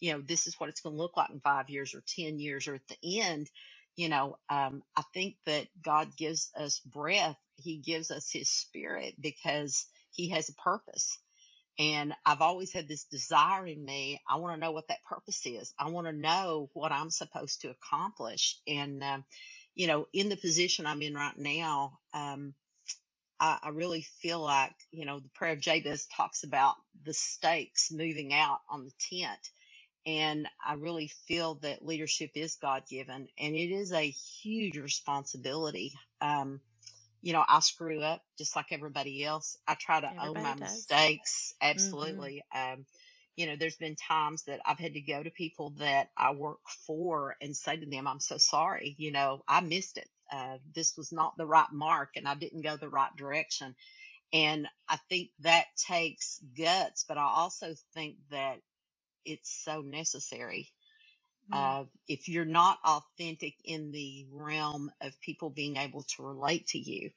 you 0.00 0.12
know, 0.12 0.22
this 0.22 0.46
is 0.46 0.58
what 0.58 0.68
it's 0.70 0.80
going 0.80 0.94
to 0.94 1.02
look 1.02 1.16
like 1.16 1.30
in 1.30 1.40
five 1.40 1.68
years 1.68 1.94
or 1.94 2.02
10 2.06 2.38
years 2.38 2.68
or 2.68 2.76
at 2.76 2.86
the 2.88 3.20
end 3.20 3.50
you 3.96 4.08
know, 4.08 4.36
um, 4.48 4.82
I 4.96 5.02
think 5.12 5.36
that 5.46 5.68
God 5.82 6.16
gives 6.16 6.50
us 6.56 6.80
breath. 6.80 7.36
He 7.56 7.78
gives 7.78 8.10
us 8.10 8.30
his 8.30 8.50
spirit 8.50 9.14
because 9.20 9.86
he 10.12 10.30
has 10.30 10.48
a 10.48 10.54
purpose. 10.54 11.18
And 11.78 12.14
I've 12.26 12.42
always 12.42 12.72
had 12.72 12.88
this 12.88 13.04
desire 13.04 13.66
in 13.66 13.84
me. 13.84 14.20
I 14.28 14.36
want 14.36 14.54
to 14.54 14.60
know 14.60 14.72
what 14.72 14.88
that 14.88 15.04
purpose 15.04 15.42
is. 15.46 15.74
I 15.78 15.90
want 15.90 16.06
to 16.06 16.12
know 16.12 16.70
what 16.74 16.92
I'm 16.92 17.10
supposed 17.10 17.62
to 17.62 17.70
accomplish. 17.70 18.58
And, 18.68 19.02
um, 19.02 19.24
you 19.74 19.88
know, 19.88 20.06
in 20.12 20.28
the 20.28 20.36
position 20.36 20.86
I'm 20.86 21.02
in 21.02 21.14
right 21.14 21.36
now, 21.38 21.98
um, 22.14 22.54
I, 23.40 23.58
I 23.64 23.68
really 23.70 24.02
feel 24.22 24.40
like, 24.40 24.74
you 24.92 25.04
know, 25.04 25.20
the 25.20 25.30
prayer 25.34 25.52
of 25.54 25.60
Jabez 25.60 26.06
talks 26.16 26.44
about 26.44 26.74
the 27.04 27.14
stakes 27.14 27.90
moving 27.92 28.32
out 28.32 28.60
on 28.70 28.84
the 28.84 28.92
tent. 29.18 29.40
And 30.06 30.48
I 30.64 30.74
really 30.74 31.12
feel 31.28 31.56
that 31.56 31.84
leadership 31.84 32.32
is 32.34 32.56
God 32.56 32.84
given 32.90 33.28
and 33.38 33.54
it 33.56 33.70
is 33.72 33.92
a 33.92 34.10
huge 34.10 34.76
responsibility. 34.78 35.94
Um, 36.20 36.60
you 37.24 37.32
know, 37.32 37.44
I 37.48 37.60
screw 37.60 38.02
up 38.02 38.22
just 38.38 38.54
like 38.54 38.66
everybody 38.70 39.24
else. 39.24 39.56
I 39.66 39.76
try 39.76 40.00
to 40.00 40.12
own 40.22 40.42
my 40.42 40.54
does. 40.54 40.86
mistakes. 40.88 41.54
hmm 41.58 41.62
Absolutely. 41.62 42.44
Um, 42.54 42.86
you 43.36 43.46
know, 43.46 43.56
there's 43.58 43.76
been 43.78 43.96
times 43.96 44.44
that 44.44 44.60
I've 44.66 44.78
had 44.78 44.94
to 44.94 45.00
go 45.00 45.22
to 45.22 45.30
people 45.30 45.70
that 45.78 46.10
I 46.18 46.32
work 46.32 46.60
for 46.86 47.36
and 47.40 47.56
say 47.56 47.78
to 47.78 47.86
them, 47.86 48.06
I'm 48.06 48.20
so 48.20 48.36
sorry. 48.36 48.94
You 48.98 49.10
know, 49.12 49.42
I 49.48 49.60
missed 49.60 49.96
it. 49.96 50.08
Uh, 50.30 50.58
this 50.74 50.96
was 50.98 51.12
not 51.12 51.36
the 51.38 51.46
right 51.46 51.72
mark 51.72 52.10
and 52.16 52.28
I 52.28 52.34
didn't 52.34 52.62
go 52.62 52.76
the 52.76 52.90
right 52.90 53.14
direction. 53.16 53.74
And 54.32 54.68
I 54.88 54.98
think 55.08 55.30
that 55.40 55.66
takes 55.76 56.40
guts, 56.58 57.04
but 57.08 57.18
I 57.18 57.24
also 57.24 57.74
think 57.94 58.16
that 58.30 58.58
it's 59.24 59.50
so 59.64 59.80
necessary. 59.82 60.68
Mm-hmm. 61.52 61.58
Uh, 61.58 61.84
if 62.08 62.28
you're 62.28 62.44
not 62.44 62.78
authentic 62.84 63.54
in 63.64 63.92
the 63.92 64.26
realm 64.32 64.90
of 65.00 65.20
people 65.20 65.50
being 65.50 65.76
able 65.76 66.02
to 66.04 66.22
relate 66.24 66.66
to 66.68 66.78
you, 66.78 67.10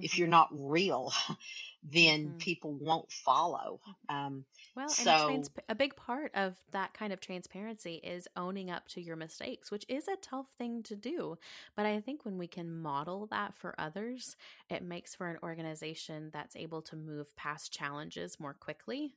if 0.00 0.16
Mm-hmm. 0.16 0.18
you're 0.18 0.28
not 0.28 0.48
real, 0.52 1.12
then 1.84 2.34
Mm-hmm. 2.34 2.38
people 2.38 2.74
won't 2.74 3.10
follow. 3.12 3.80
Um, 4.08 4.44
Well, 4.76 4.94
and 4.98 5.16
so 5.16 5.18
trans- 5.18 5.50
a 5.68 5.74
big 5.74 5.96
part 5.96 6.32
of 6.34 6.56
that 6.72 6.94
kind 6.94 7.12
of 7.12 7.20
transparency 7.20 7.96
is 7.96 8.28
owning 8.36 8.70
up 8.70 8.88
to 8.88 9.02
your 9.02 9.16
mistakes, 9.16 9.70
which 9.70 9.84
is 9.88 10.08
a 10.08 10.16
tough 10.22 10.48
thing 10.58 10.82
to 10.84 10.96
do. 10.96 11.38
But 11.76 11.86
I 11.86 12.00
think 12.00 12.24
when 12.24 12.38
we 12.38 12.48
can 12.48 12.80
model 12.80 13.26
that 13.28 13.54
for 13.56 13.74
others, 13.78 14.36
it 14.70 14.82
makes 14.84 15.14
for 15.14 15.28
an 15.28 15.38
organization 15.42 16.30
that's 16.32 16.56
able 16.56 16.82
to 16.82 16.96
move 16.96 17.36
past 17.36 17.72
challenges 17.72 18.40
more 18.40 18.54
quickly 18.54 19.14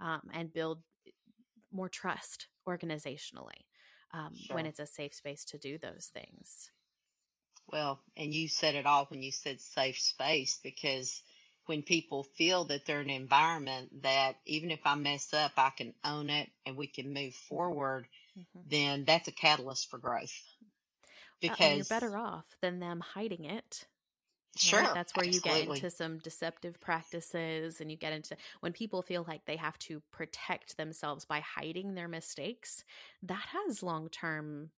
um, 0.00 0.22
and 0.32 0.52
build 0.52 0.82
more 1.72 1.88
trust 1.88 2.48
organizationally 2.68 3.66
um, 4.12 4.44
when 4.50 4.66
it's 4.66 4.80
a 4.80 4.86
safe 4.86 5.14
space 5.14 5.44
to 5.46 5.58
do 5.58 5.78
those 5.78 6.10
things. 6.12 6.70
Well, 7.70 8.00
and 8.16 8.34
you 8.34 8.48
said 8.48 8.74
it 8.74 8.86
all 8.86 9.06
when 9.06 9.22
you 9.22 9.32
said 9.32 9.60
safe 9.60 9.98
space 10.00 10.58
because 10.62 11.22
when 11.66 11.82
people 11.82 12.24
feel 12.24 12.64
that 12.64 12.86
they're 12.86 13.00
in 13.02 13.10
an 13.10 13.16
environment 13.16 14.02
that 14.02 14.36
even 14.46 14.70
if 14.70 14.80
I 14.86 14.94
mess 14.94 15.34
up, 15.34 15.52
I 15.56 15.70
can 15.70 15.94
own 16.04 16.30
it 16.30 16.50
and 16.66 16.76
we 16.76 16.86
can 16.86 17.12
move 17.12 17.34
forward, 17.34 18.08
hmm 18.34 18.62
then 18.64 19.04
that's 19.04 19.28
a 19.28 19.32
catalyst 19.32 19.90
for 19.90 19.98
growth. 19.98 20.34
Uh, 21.48 21.66
you're 21.68 21.84
better 21.84 22.16
off 22.16 22.46
than 22.60 22.78
them 22.80 23.00
hiding 23.00 23.44
it 23.44 23.86
right 24.72 24.84
sure, 24.84 24.94
that's 24.94 25.14
where 25.14 25.26
you 25.26 25.40
get 25.40 25.66
into 25.68 25.90
some 25.90 26.18
deceptive 26.18 26.80
practices 26.80 27.80
and 27.80 27.90
you 27.90 27.96
get 27.96 28.12
into 28.12 28.36
when 28.60 28.72
people 28.72 29.02
feel 29.02 29.24
like 29.26 29.44
they 29.44 29.56
have 29.56 29.78
to 29.78 30.02
protect 30.12 30.76
themselves 30.76 31.24
by 31.24 31.40
hiding 31.40 31.94
their 31.94 32.08
mistakes 32.08 32.84
that 33.22 33.44
has 33.52 33.82
long-term 33.82 34.70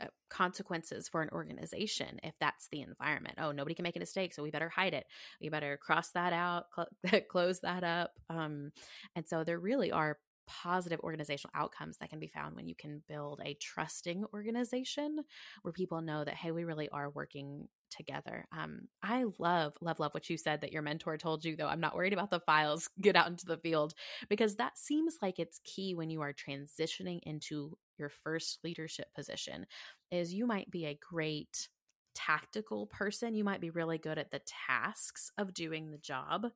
uh, 0.00 0.06
consequences 0.28 1.08
for 1.08 1.22
an 1.22 1.30
organization 1.32 2.20
if 2.22 2.34
that's 2.38 2.68
the 2.68 2.82
environment. 2.82 3.36
Oh 3.38 3.52
nobody 3.52 3.74
can 3.74 3.82
make 3.82 3.96
a 3.96 4.00
mistake 4.00 4.34
so 4.34 4.42
we 4.42 4.50
better 4.50 4.68
hide 4.68 4.92
it. 4.92 5.06
We 5.40 5.48
better 5.48 5.78
cross 5.78 6.10
that 6.10 6.32
out 6.34 6.66
cl- 6.74 7.22
close 7.30 7.60
that 7.60 7.82
up 7.82 8.10
um, 8.28 8.72
and 9.14 9.26
so 9.26 9.42
there 9.42 9.58
really 9.58 9.92
are 9.92 10.18
positive 10.46 11.00
organizational 11.00 11.52
outcomes 11.54 11.98
that 11.98 12.10
can 12.10 12.18
be 12.18 12.28
found 12.28 12.56
when 12.56 12.66
you 12.66 12.74
can 12.74 13.02
build 13.08 13.40
a 13.44 13.54
trusting 13.54 14.24
organization 14.32 15.18
where 15.62 15.72
people 15.72 16.00
know 16.00 16.24
that 16.24 16.34
hey 16.34 16.50
we 16.50 16.64
really 16.64 16.88
are 16.90 17.10
working 17.10 17.68
together. 17.90 18.46
Um, 18.56 18.88
i 19.02 19.24
love 19.38 19.74
love 19.80 20.00
love 20.00 20.12
what 20.12 20.28
you 20.28 20.36
said 20.36 20.60
that 20.60 20.72
your 20.72 20.82
mentor 20.82 21.16
told 21.16 21.44
you 21.44 21.56
though 21.56 21.68
i'm 21.68 21.80
not 21.80 21.94
worried 21.94 22.12
about 22.12 22.30
the 22.30 22.40
files 22.40 22.88
get 23.00 23.16
out 23.16 23.28
into 23.28 23.46
the 23.46 23.56
field 23.58 23.94
because 24.28 24.56
that 24.56 24.76
seems 24.78 25.18
like 25.22 25.38
it's 25.38 25.60
key 25.64 25.94
when 25.94 26.10
you 26.10 26.20
are 26.20 26.32
transitioning 26.32 27.20
into 27.22 27.76
your 27.98 28.08
first 28.08 28.58
leadership 28.64 29.06
position 29.14 29.66
is 30.10 30.34
you 30.34 30.46
might 30.46 30.70
be 30.70 30.86
a 30.86 30.98
great 31.10 31.68
tactical 32.16 32.86
person 32.86 33.34
you 33.34 33.44
might 33.44 33.60
be 33.60 33.68
really 33.68 33.98
good 33.98 34.18
at 34.18 34.30
the 34.30 34.40
tasks 34.66 35.30
of 35.36 35.52
doing 35.52 35.90
the 35.90 35.98
job 35.98 36.46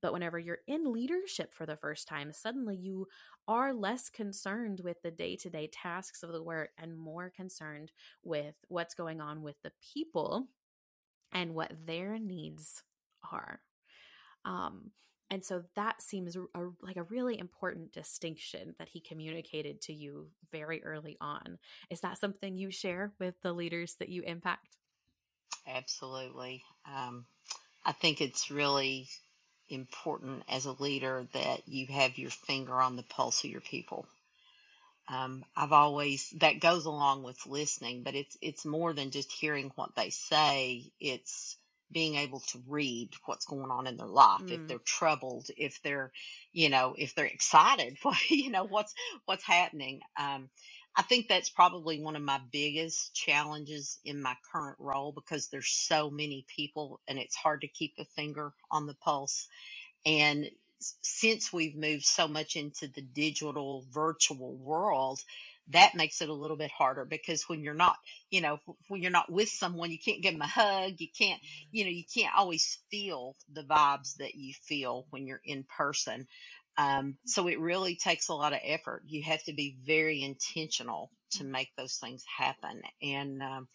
but 0.00 0.12
whenever 0.12 0.38
you're 0.38 0.60
in 0.66 0.90
leadership 0.90 1.52
for 1.52 1.66
the 1.66 1.76
first 1.76 2.08
time 2.08 2.32
suddenly 2.32 2.74
you 2.74 3.06
are 3.46 3.74
less 3.74 4.08
concerned 4.08 4.80
with 4.82 4.96
the 5.02 5.10
day-to-day 5.10 5.68
tasks 5.70 6.22
of 6.22 6.32
the 6.32 6.42
work 6.42 6.70
and 6.78 6.96
more 6.96 7.30
concerned 7.34 7.92
with 8.24 8.54
what's 8.68 8.94
going 8.94 9.20
on 9.20 9.42
with 9.42 9.56
the 9.62 9.72
people 9.92 10.48
and 11.32 11.54
what 11.54 11.72
their 11.86 12.18
needs 12.18 12.82
are 13.30 13.60
um, 14.46 14.90
and 15.30 15.44
so 15.44 15.62
that 15.76 16.02
seems 16.02 16.36
a, 16.36 16.40
like 16.82 16.96
a 16.96 17.04
really 17.04 17.38
important 17.38 17.92
distinction 17.92 18.74
that 18.78 18.88
he 18.88 19.00
communicated 19.00 19.80
to 19.82 19.92
you 19.92 20.26
very 20.50 20.82
early 20.82 21.16
on. 21.20 21.58
Is 21.88 22.00
that 22.00 22.18
something 22.18 22.56
you 22.56 22.72
share 22.72 23.12
with 23.20 23.40
the 23.42 23.52
leaders 23.52 23.94
that 24.00 24.08
you 24.08 24.22
impact? 24.22 24.76
Absolutely. 25.66 26.64
Um, 26.84 27.26
I 27.84 27.92
think 27.92 28.20
it's 28.20 28.50
really 28.50 29.08
important 29.68 30.44
as 30.48 30.66
a 30.66 30.72
leader 30.72 31.28
that 31.32 31.68
you 31.68 31.86
have 31.88 32.18
your 32.18 32.30
finger 32.30 32.74
on 32.80 32.96
the 32.96 33.02
pulse 33.04 33.44
of 33.44 33.50
your 33.50 33.60
people. 33.60 34.06
Um, 35.08 35.44
I've 35.56 35.72
always 35.72 36.30
that 36.40 36.60
goes 36.60 36.84
along 36.86 37.24
with 37.24 37.46
listening, 37.46 38.02
but 38.04 38.14
it's 38.14 38.36
it's 38.40 38.64
more 38.64 38.92
than 38.92 39.10
just 39.10 39.32
hearing 39.32 39.72
what 39.74 39.94
they 39.96 40.10
say. 40.10 40.92
It's 41.00 41.56
being 41.90 42.14
able 42.14 42.40
to 42.40 42.62
read 42.68 43.10
what's 43.24 43.46
going 43.46 43.70
on 43.72 43.88
in 43.88 43.96
their 43.96 44.06
life. 44.06 44.44
If 44.50 44.60
Mm, 44.60 44.68
they're 44.68 44.78
troubled, 44.78 45.48
if 45.56 45.82
they're, 45.82 46.12
you 46.52 46.68
know, 46.68 46.94
if 46.96 47.14
they're 47.14 47.24
excited, 47.26 47.98
you 48.28 48.50
know, 48.50 48.64
what's 48.64 48.94
what's 49.24 49.44
happening. 49.44 50.00
Um, 50.16 50.48
I 50.96 51.02
think 51.02 51.28
that's 51.28 51.50
probably 51.50 52.00
one 52.02 52.16
of 52.16 52.22
my 52.22 52.40
biggest 52.52 53.14
challenges 53.14 53.98
in 54.04 54.20
my 54.22 54.36
current 54.52 54.76
role 54.78 55.12
because 55.12 55.48
there's 55.48 55.68
so 55.70 56.10
many 56.10 56.44
people 56.54 57.00
and 57.08 57.18
it's 57.18 57.36
hard 57.36 57.62
to 57.62 57.68
keep 57.68 57.94
a 57.98 58.04
finger 58.04 58.52
on 58.70 58.86
the 58.86 58.94
pulse. 58.94 59.48
And 60.06 60.50
since 61.02 61.52
we've 61.52 61.76
moved 61.76 62.04
so 62.04 62.28
much 62.28 62.56
into 62.56 62.88
the 62.88 63.02
digital 63.02 63.84
virtual 63.92 64.56
world, 64.56 65.20
that 65.68 65.94
makes 65.94 66.20
it 66.20 66.28
a 66.28 66.34
little 66.34 66.56
bit 66.56 66.70
harder 66.72 67.04
because 67.04 67.48
when 67.48 67.62
you're 67.62 67.74
not, 67.74 67.96
you 68.30 68.40
know, 68.40 68.58
when 68.88 69.02
you're 69.02 69.10
not 69.12 69.30
with 69.30 69.48
someone, 69.48 69.90
you 69.92 69.98
can't 69.98 70.22
give 70.22 70.34
them 70.34 70.42
a 70.42 70.46
hug. 70.46 70.94
You 70.98 71.08
can't, 71.16 71.40
you 71.70 71.84
know, 71.84 71.90
you 71.90 72.04
can't 72.12 72.34
always 72.36 72.78
feel 72.90 73.36
the 73.52 73.62
vibes 73.62 74.16
that 74.16 74.34
you 74.34 74.54
feel 74.64 75.06
when 75.10 75.26
you're 75.26 75.42
in 75.44 75.64
person. 75.64 76.26
Um, 76.80 77.16
so 77.26 77.46
it 77.46 77.60
really 77.60 77.94
takes 77.94 78.28
a 78.28 78.34
lot 78.34 78.54
of 78.54 78.60
effort. 78.64 79.02
You 79.06 79.22
have 79.24 79.42
to 79.44 79.52
be 79.52 79.76
very 79.84 80.22
intentional 80.22 81.10
to 81.32 81.44
make 81.44 81.68
those 81.76 81.96
things 81.96 82.24
happen. 82.38 82.80
And, 83.02 83.42
um, 83.42 83.68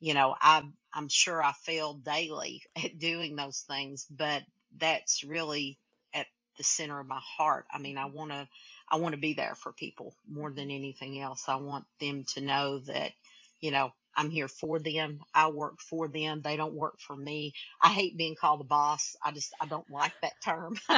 you 0.00 0.14
know, 0.14 0.34
I, 0.40 0.62
I'm 0.94 1.08
sure 1.08 1.42
I 1.42 1.52
fail 1.52 1.92
daily 1.94 2.62
at 2.82 2.98
doing 2.98 3.36
those 3.36 3.64
things, 3.68 4.06
but 4.10 4.42
that's 4.78 5.24
really 5.24 5.78
at 6.14 6.26
the 6.56 6.64
center 6.64 6.98
of 6.98 7.06
my 7.06 7.20
heart. 7.36 7.66
I 7.70 7.78
mean, 7.78 7.98
I 7.98 8.06
want 8.06 8.30
to, 8.30 8.48
I 8.90 8.96
want 8.96 9.14
to 9.14 9.20
be 9.20 9.34
there 9.34 9.54
for 9.54 9.72
people 9.72 10.14
more 10.26 10.50
than 10.50 10.70
anything 10.70 11.20
else. 11.20 11.44
I 11.48 11.56
want 11.56 11.84
them 12.00 12.24
to 12.34 12.40
know 12.40 12.78
that, 12.78 13.12
you 13.60 13.72
know, 13.72 13.92
I'm 14.18 14.30
here 14.30 14.48
for 14.48 14.80
them. 14.80 15.20
I 15.34 15.50
work 15.50 15.80
for 15.80 16.08
them. 16.08 16.42
They 16.42 16.58
don't 16.58 16.74
work 16.74 17.00
for 17.00 17.16
me. 17.16 17.54
I 17.82 17.90
hate 17.90 18.18
being 18.18 18.36
called 18.40 18.62
a 18.62 18.64
boss. 18.66 19.16
I 19.24 19.32
just, 19.32 19.54
I 19.60 19.66
don't 19.66 19.90
like 19.90 20.14
that 20.22 20.34
term. 20.44 20.76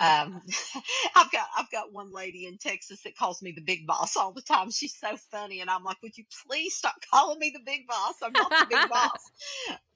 um, 0.00 0.42
I've 1.16 1.32
got, 1.32 1.48
I've 1.58 1.70
got 1.72 1.92
one 1.92 2.12
lady 2.12 2.46
in 2.46 2.58
Texas 2.58 3.02
that 3.04 3.16
calls 3.18 3.42
me 3.42 3.52
the 3.52 3.62
big 3.62 3.86
boss 3.86 4.16
all 4.16 4.32
the 4.32 4.42
time. 4.42 4.70
She's 4.72 4.96
so 4.98 5.16
funny. 5.32 5.60
And 5.60 5.70
I'm 5.70 5.84
like, 5.84 6.02
would 6.02 6.18
you 6.18 6.24
please 6.48 6.74
stop 6.76 6.96
calling 7.12 7.38
me 7.40 7.52
the 7.54 7.64
big 7.64 7.86
boss? 7.88 8.16
I'm 8.22 8.36
not 8.36 8.52
the 8.58 8.64
big 8.68 8.88
boss. 8.88 9.30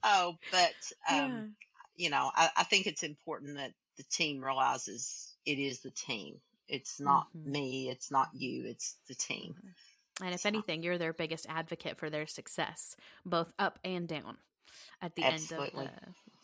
Oh, 0.03 0.35
but, 0.51 0.75
yeah. 1.09 1.25
um, 1.25 1.45
you 1.95 2.09
know, 2.11 2.31
I, 2.35 2.51
I 2.57 2.63
think 2.65 2.87
it's 2.87 3.03
important 3.03 3.57
that 3.57 3.73
the 3.97 4.05
team 4.11 4.43
realizes 4.43 5.35
it 5.45 5.59
is 5.59 5.81
the 5.81 5.91
team. 5.91 6.41
It's 6.69 6.99
not 6.99 7.27
hmm 7.33 7.45
me. 7.45 7.89
It's 7.89 8.11
not 8.11 8.29
you. 8.33 8.65
It's 8.67 8.97
the 9.09 9.15
team. 9.15 9.55
And 10.23 10.33
if 10.33 10.45
anything, 10.45 10.83
you're 10.83 10.97
their 10.97 11.13
biggest 11.13 11.45
advocate 11.49 11.97
for 11.97 12.09
their 12.09 12.27
success, 12.27 12.95
both 13.25 13.53
up 13.59 13.79
and 13.83 14.07
down 14.07 14.37
at 15.01 15.15
the 15.15 15.23
end 15.23 15.51
of 15.51 15.71
the 15.73 15.89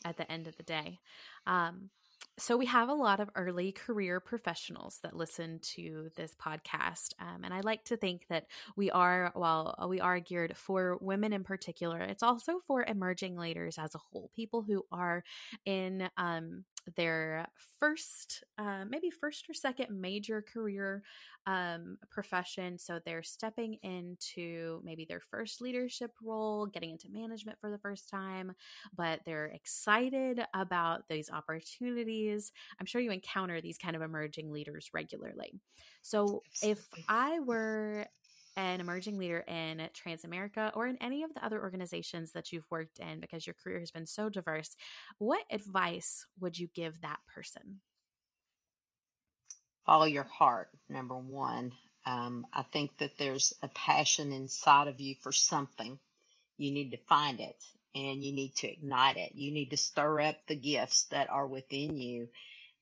at 0.06 0.18
the 0.18 0.32
end 0.32 0.48
of 0.48 0.56
the 0.58 0.64
day. 0.64 1.00
Um, 1.48 1.90
So, 2.38 2.58
we 2.58 2.66
have 2.66 2.90
a 2.90 2.94
lot 2.94 3.20
of 3.20 3.30
early 3.36 3.72
career 3.72 4.20
professionals 4.20 5.00
that 5.04 5.16
listen 5.16 5.60
to 5.76 6.10
this 6.16 6.34
podcast. 6.36 7.14
Um, 7.20 7.44
and 7.44 7.54
I 7.54 7.60
like 7.62 7.84
to 7.86 7.98
think 7.98 8.26
that 8.30 8.48
we 8.76 8.90
are, 8.90 9.32
while 9.36 9.76
we 9.88 10.00
are 10.00 10.20
geared 10.20 10.58
for 10.58 10.98
women 11.00 11.32
in 11.34 11.44
particular, 11.44 12.00
it's 12.00 12.24
also 12.24 12.60
for 12.66 12.84
emerging 12.84 13.38
leaders 13.38 13.78
as 13.78 13.94
a 13.94 14.00
whole, 14.00 14.32
people 14.36 14.64
who 14.64 14.84
are 14.92 15.24
in 15.66 16.10
um, 16.18 16.66
their 16.96 17.48
first, 17.80 18.44
uh, 18.58 18.86
maybe 18.88 19.10
first 19.10 19.50
or 19.50 19.54
second 19.54 19.90
major 19.90 20.42
career 20.42 21.04
um, 21.46 21.98
profession. 22.10 22.78
So 22.78 23.00
they're 23.06 23.24
stepping 23.24 23.76
into 23.84 24.82
maybe 24.84 25.06
their 25.06 25.20
first 25.20 25.62
leadership 25.62 26.12
role, 26.22 26.66
getting 26.68 26.92
into 26.92 27.10
management 27.12 27.60
for 27.60 27.70
the 27.70 27.78
first 27.78 28.10
time, 28.10 28.54
but 28.96 29.20
they're 29.26 29.48
excited 29.48 30.42
about 30.54 31.04
these 31.10 31.30
opportunities. 31.30 32.52
I'm 32.80 32.86
sure 32.86 33.02
you 33.02 33.12
encounter 33.12 33.62
these 33.62 33.78
kind 33.78 33.96
of 33.96 34.02
emerging 34.02 34.52
leaders 34.52 34.90
regularly. 34.94 35.54
So 36.02 36.44
if 36.62 36.88
I 37.10 37.40
were 37.40 38.08
an 38.56 38.80
emerging 38.80 39.18
leader 39.18 39.40
in 39.48 39.88
Transamerica 39.94 40.72
or 40.76 40.88
in 40.88 40.98
any 41.02 41.24
of 41.24 41.34
the 41.34 41.44
other 41.44 41.62
organizations 41.62 42.32
that 42.34 42.52
you've 42.52 42.70
worked 42.70 43.00
in 43.00 43.20
because 43.20 43.48
your 43.48 43.56
career 43.64 43.80
has 43.80 43.92
been 43.92 44.06
so 44.06 44.30
diverse, 44.30 44.76
what 45.18 45.44
advice 45.50 46.26
would 46.40 46.58
you 46.58 46.68
give 46.74 47.02
that 47.02 47.20
person? 47.34 47.82
Follow 49.86 50.06
your 50.06 50.24
heart, 50.24 50.70
number 50.90 51.16
one. 51.16 51.74
Um, 52.06 52.46
I 52.54 52.64
think 52.64 52.98
that 52.98 53.18
there's 53.18 53.54
a 53.62 53.68
passion 53.70 54.32
inside 54.32 54.88
of 54.88 55.00
you 55.00 55.16
for 55.22 55.32
something. 55.32 56.00
You 56.58 56.72
need 56.72 56.92
to 56.92 56.98
find 57.10 57.40
it 57.40 57.64
and 57.96 58.24
you 58.24 58.34
need 58.34 58.56
to 58.58 58.72
ignite 58.72 59.18
it. 59.18 59.34
You 59.36 59.52
need 59.52 59.70
to 59.72 59.78
stir 59.78 60.22
up 60.22 60.38
the 60.48 60.56
gifts 60.56 61.04
that 61.12 61.30
are 61.30 61.48
within 61.48 61.98
you. 61.98 62.30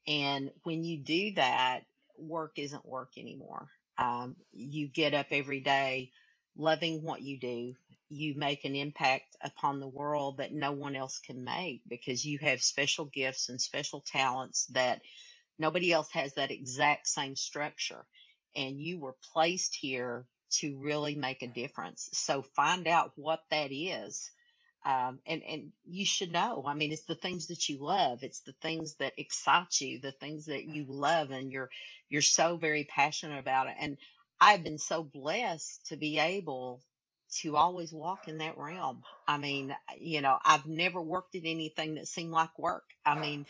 And 0.08 0.52
when 0.64 0.84
you 0.84 0.98
do 0.98 1.34
that, 1.36 1.82
work 2.18 2.54
isn't 2.58 2.86
work 2.86 3.18
anymore. 3.18 3.68
Um, 3.98 4.36
you 4.52 4.88
get 4.88 5.14
up 5.14 5.28
every 5.32 5.60
day 5.60 6.12
loving 6.58 7.04
what 7.04 7.22
you 7.22 7.40
do. 7.40 7.76
You 8.10 8.36
make 8.36 8.66
an 8.66 8.76
impact 8.76 9.36
upon 9.42 9.80
the 9.80 9.88
world 9.88 10.38
that 10.38 10.54
no 10.54 10.72
one 10.72 10.96
else 10.96 11.20
can 11.20 11.44
make 11.44 11.82
because 11.88 12.26
you 12.26 12.40
have 12.40 12.62
special 12.62 13.06
gifts 13.06 13.50
and 13.50 13.62
special 13.62 14.02
talents 14.06 14.66
that 14.74 15.02
nobody 15.58 15.94
else 15.94 16.12
has 16.12 16.34
that 16.34 16.52
exact 16.52 17.08
same 17.08 17.36
structure. 17.36 18.06
And 18.56 18.80
you 18.80 19.00
were 19.00 19.16
placed 19.34 19.76
here 19.76 20.26
to 20.60 20.78
really 20.80 21.16
make 21.16 21.42
a 21.42 21.48
difference. 21.48 22.10
So 22.14 22.42
find 22.42 22.88
out 22.88 23.12
what 23.16 23.42
that 23.50 23.72
is 23.72 24.30
um, 24.86 25.20
and 25.26 25.42
and 25.44 25.72
you 25.86 26.06
should 26.06 26.32
know. 26.32 26.64
I 26.68 26.74
mean, 26.74 26.92
it's 26.92 27.04
the 27.06 27.16
things 27.16 27.48
that 27.48 27.70
you 27.70 27.78
love. 27.80 28.24
It's 28.24 28.42
the 28.42 28.56
things 28.62 28.96
that 28.96 29.14
excite 29.18 29.80
you. 29.82 30.00
The 30.00 30.12
things 30.14 30.46
that 30.48 30.66
you 30.66 30.86
love, 30.88 31.32
and 31.32 31.52
you're 31.52 31.70
you're 32.10 32.22
so 32.22 32.58
very 32.58 32.86
passionate 32.86 33.40
about 33.40 33.68
it. 33.68 33.76
And 33.80 33.98
I've 34.40 34.64
been 34.64 34.80
so 34.80 35.04
blessed 35.04 35.88
to 35.88 35.98
be 35.98 36.20
able 36.20 36.82
to 37.42 37.56
always 37.56 37.94
walk 37.94 38.28
in 38.28 38.40
that 38.40 38.58
realm. 38.58 39.04
I 39.28 39.38
mean, 39.38 39.76
you 40.00 40.22
know, 40.22 40.38
I've 40.44 40.66
never 40.66 41.02
worked 41.02 41.36
at 41.36 41.44
anything 41.46 41.96
that 41.96 42.08
seemed 42.08 42.32
like 42.32 42.58
work. 42.60 42.84
I 43.06 43.20
mean, 43.20 43.46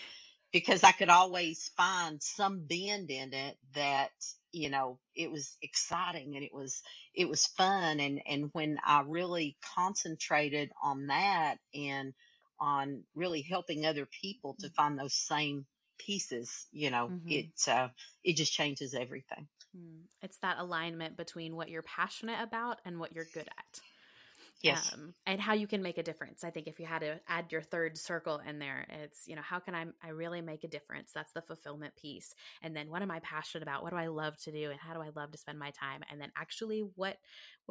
because 0.51 0.83
I 0.83 0.91
could 0.91 1.09
always 1.09 1.71
find 1.77 2.21
some 2.21 2.65
bend 2.65 3.09
in 3.09 3.33
it 3.33 3.57
that 3.75 4.11
you 4.51 4.69
know 4.69 4.99
it 5.15 5.31
was 5.31 5.57
exciting 5.61 6.35
and 6.35 6.43
it 6.43 6.53
was 6.53 6.81
it 7.15 7.27
was 7.29 7.45
fun 7.45 7.99
and 7.99 8.21
and 8.25 8.49
when 8.53 8.77
I 8.85 9.03
really 9.05 9.57
concentrated 9.75 10.71
on 10.83 11.07
that 11.07 11.57
and 11.73 12.13
on 12.59 13.03
really 13.15 13.41
helping 13.41 13.85
other 13.85 14.07
people 14.21 14.55
to 14.59 14.69
mm. 14.69 14.73
find 14.75 14.99
those 14.99 15.13
same 15.13 15.65
pieces 15.97 16.67
you 16.71 16.89
know 16.89 17.09
mm-hmm. 17.11 17.29
it 17.29 17.67
uh, 17.67 17.87
it 18.23 18.35
just 18.35 18.51
changes 18.51 18.93
everything 18.93 19.47
mm. 19.77 20.01
it's 20.21 20.37
that 20.37 20.57
alignment 20.59 21.15
between 21.15 21.55
what 21.55 21.69
you're 21.69 21.83
passionate 21.83 22.41
about 22.41 22.79
and 22.85 22.99
what 22.99 23.13
you're 23.13 23.27
good 23.33 23.47
at 23.47 23.81
Yes. 24.63 24.91
Um, 24.93 25.13
and 25.25 25.41
how 25.41 25.53
you 25.53 25.65
can 25.65 25.81
make 25.81 25.97
a 25.97 26.03
difference. 26.03 26.43
I 26.43 26.51
think 26.51 26.67
if 26.67 26.79
you 26.79 26.85
had 26.85 27.01
to 27.01 27.19
add 27.27 27.51
your 27.51 27.61
third 27.61 27.97
circle 27.97 28.39
in 28.47 28.59
there, 28.59 28.85
it's, 29.03 29.27
you 29.27 29.35
know, 29.35 29.41
how 29.41 29.59
can 29.59 29.73
I, 29.73 29.85
I 30.03 30.09
really 30.09 30.41
make 30.41 30.63
a 30.63 30.67
difference? 30.67 31.11
That's 31.13 31.33
the 31.33 31.41
fulfillment 31.41 31.95
piece. 31.95 32.35
And 32.61 32.75
then 32.75 32.89
what 32.89 33.01
am 33.01 33.09
I 33.09 33.19
passionate 33.19 33.63
about? 33.63 33.81
What 33.81 33.91
do 33.91 33.97
I 33.97 34.07
love 34.07 34.37
to 34.43 34.51
do? 34.51 34.69
And 34.69 34.79
how 34.79 34.93
do 34.93 35.01
I 35.01 35.09
love 35.15 35.31
to 35.31 35.37
spend 35.37 35.57
my 35.57 35.71
time? 35.71 36.01
And 36.11 36.21
then 36.21 36.31
actually 36.37 36.81
what, 36.95 37.17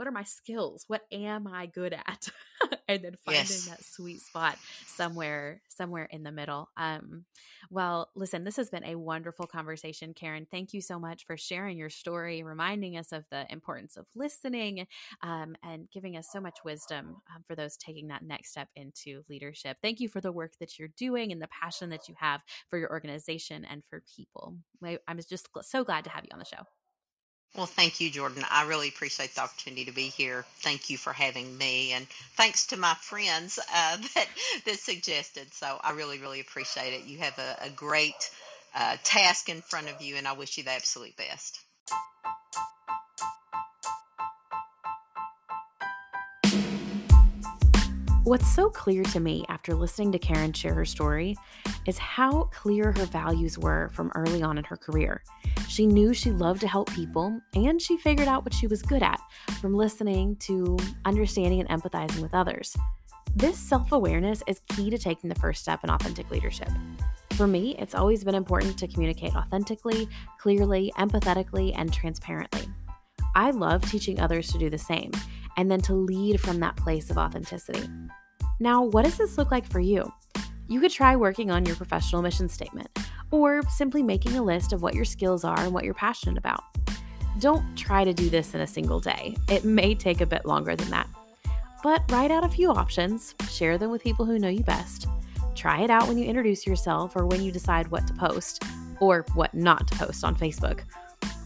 what 0.01 0.07
are 0.07 0.13
my 0.13 0.25
skills? 0.25 0.87
What 0.89 1.03
am 1.13 1.47
I 1.47 1.67
good 1.67 1.93
at? 1.93 2.31
and 2.89 3.05
then 3.05 3.17
finding 3.23 3.43
yes. 3.43 3.67
that 3.67 3.85
sweet 3.85 4.23
spot 4.23 4.57
somewhere, 4.87 5.61
somewhere 5.69 6.09
in 6.11 6.23
the 6.23 6.33
middle. 6.33 6.71
Um, 6.79 7.27
well, 7.71 8.09
listen, 8.17 8.43
this 8.45 8.57
has 8.57 8.71
been 8.71 8.87
a 8.87 8.95
wonderful 8.95 9.47
conversation, 9.47 10.15
Karen. 10.15 10.47
Thank 10.51 10.73
you 10.73 10.81
so 10.81 10.99
much 10.99 11.27
for 11.27 11.37
sharing 11.37 11.77
your 11.77 11.91
story, 11.91 12.43
reminding 12.43 12.97
us 12.97 13.13
of 13.13 13.27
the 13.31 13.45
importance 13.53 13.99
of 13.99 14.07
listening, 14.17 14.87
um, 15.23 15.55
and 15.63 15.87
giving 15.93 16.17
us 16.17 16.29
so 16.33 16.41
much 16.41 16.61
wisdom 16.65 17.17
um, 17.37 17.43
for 17.47 17.55
those 17.55 17.77
taking 17.77 18.09
that 18.09 18.23
next 18.23 18.53
step 18.53 18.69
into 18.75 19.23
leadership. 19.29 19.77
Thank 19.83 20.01
you 20.01 20.09
for 20.09 20.23
the 20.23 20.33
work 20.33 20.53
that 20.61 20.79
you're 20.79 20.89
doing 20.97 21.31
and 21.31 21.43
the 21.43 21.49
passion 21.49 21.91
that 21.91 22.09
you 22.09 22.15
have 22.17 22.41
for 22.71 22.79
your 22.79 22.89
organization 22.89 23.67
and 23.67 23.83
for 23.91 24.03
people. 24.17 24.57
I'm 25.07 25.19
just 25.29 25.51
so 25.61 25.85
glad 25.85 26.05
to 26.05 26.11
have 26.11 26.25
you 26.25 26.31
on 26.33 26.39
the 26.39 26.47
show. 26.47 26.65
Well, 27.57 27.67
thank 27.67 28.01
you, 28.01 28.11
Jordyne. 28.11 28.45
I 28.49 28.67
really 28.69 28.89
appreciate 28.89 29.35
the 29.35 29.43
opportunity 29.43 29.85
to 29.85 29.93
be 29.93 30.05
here. 30.05 30.45
Thank 30.59 30.89
you 30.89 30.97
for 30.97 31.13
having 31.13 31.59
me, 31.59 31.93
and 31.93 32.07
thanks 32.37 32.69
to 32.69 32.77
my 32.77 32.95
friends 32.95 33.59
uh, 33.59 33.97
that 34.15 34.29
that 34.67 34.79
suggested. 34.79 35.53
So 35.53 35.79
I 35.83 35.91
really, 35.93 36.19
really 36.19 36.41
appreciate 36.41 36.95
it. 36.95 37.07
You 37.07 37.19
have 37.19 37.39
a, 37.39 37.67
a 37.67 37.71
great 37.71 38.31
uh, 38.75 38.97
task 39.03 39.49
in 39.49 39.63
front 39.63 39.89
of 39.89 40.01
you, 40.01 40.15
and 40.17 40.29
I 40.29 40.33
wish 40.33 40.59
you 40.59 40.65
the 40.65 40.71
absolute 40.71 41.17
best. 41.17 41.61
What's 48.23 48.55
so 48.55 48.71
clear 48.71 49.03
to 49.03 49.19
me 49.19 49.45
after 49.49 49.75
listening 49.75 50.13
to 50.13 50.19
Karen 50.21 50.53
share 50.53 50.75
her 50.75 50.85
story 50.85 51.37
is 51.85 51.99
how 51.99 52.45
clear 52.53 52.93
her 52.93 53.07
values 53.07 53.59
were 53.59 53.89
from 53.93 54.13
early 54.15 54.41
on 54.41 54.57
in 54.57 54.63
her 54.63 54.77
career. 54.77 55.25
She 55.71 55.87
knew 55.87 56.13
she 56.13 56.33
loved 56.33 56.63
to 56.63 56.69
help 56.69 56.93
people, 56.93 57.41
and 57.55 57.81
she 57.81 57.97
figured 57.97 58.27
out 58.27 58.45
what 58.45 58.53
she 58.53 58.67
was 58.67 58.83
good 58.83 59.05
at 59.05 59.21
from 59.61 59.73
listening 59.73 60.35
to 60.41 60.77
understanding 61.05 61.61
and 61.61 61.69
empathizing 61.69 62.21
with 62.21 62.35
others. 62.35 62.77
This 63.37 63.57
self 63.57 63.93
awareness 63.93 64.43
is 64.49 64.63
key 64.71 64.91
to 64.91 64.99
taking 64.99 65.31
the 65.31 65.39
first 65.39 65.63
step 65.63 65.85
in 65.85 65.91
authentic 65.91 66.29
leadership. 66.29 66.69
For 67.35 67.47
me, 67.47 67.77
it's 67.79 67.95
always 67.95 68.25
been 68.25 68.35
important 68.35 68.77
to 68.79 68.89
communicate 68.89 69.37
authentically, 69.37 70.09
clearly, 70.41 70.93
empathetically, 70.99 71.73
and 71.77 71.93
transparently. 71.93 72.69
I 73.37 73.53
love 73.53 73.89
teaching 73.89 74.19
others 74.19 74.51
to 74.51 74.59
do 74.59 74.71
the 74.71 74.77
same 74.77 75.13
and 75.57 75.71
then 75.71 75.83
to 75.83 75.95
lead 75.95 76.41
from 76.41 76.59
that 76.59 76.75
place 76.75 77.11
of 77.11 77.17
authenticity. 77.17 77.89
Now, 78.59 78.83
what 78.83 79.05
does 79.05 79.17
this 79.17 79.39
look 79.39 79.53
like 79.53 79.71
for 79.71 79.79
you? 79.79 80.13
You 80.67 80.81
could 80.81 80.91
try 80.91 81.15
working 81.15 81.53
on 81.53 81.65
your 81.65 81.77
professional 81.77 82.23
mission 82.23 82.49
statement 82.49 82.89
or 83.31 83.63
simply 83.69 84.03
making 84.03 84.37
a 84.37 84.43
list 84.43 84.73
of 84.73 84.83
what 84.83 84.95
your 84.95 85.05
skills 85.05 85.45
are 85.45 85.61
and 85.61 85.73
what 85.73 85.85
you're 85.85 85.95
passionate 85.95 86.39
about. 86.39 86.63
Don't 87.39 87.77
try 87.77 88.05
to 88.05 88.13
do 88.13 88.29
this 88.29 88.55
in 88.55 88.61
a 88.61 88.67
single 88.67 89.01
day, 89.01 89.37
it 89.49 89.65
may 89.65 89.95
take 89.95 90.21
a 90.21 90.27
bit 90.27 90.45
longer 90.45 90.77
than 90.77 90.91
that. 90.91 91.09
But 91.83 92.03
write 92.11 92.31
out 92.31 92.45
a 92.45 92.49
few 92.49 92.71
options, 92.71 93.35
share 93.51 93.79
them 93.79 93.91
with 93.91 94.03
people 94.03 94.27
who 94.27 94.39
know 94.39 94.49
you 94.49 94.63
best. 94.63 95.07
Try 95.55 95.83
it 95.83 95.91
out 95.91 96.09
when 96.09 96.19
you 96.19 96.27
introduce 96.27 96.67
yourself 96.67 97.17
or 97.17 97.27
when 97.27 97.43
you 97.43 97.51
decide 97.51 97.89
what 97.89 98.07
to 98.07 98.15
post 98.15 98.63
or 99.01 99.25
what 99.35 99.55
not 99.55 99.87
to 99.89 99.97
post 99.97 100.25
on 100.25 100.37
Facebook. 100.37 100.81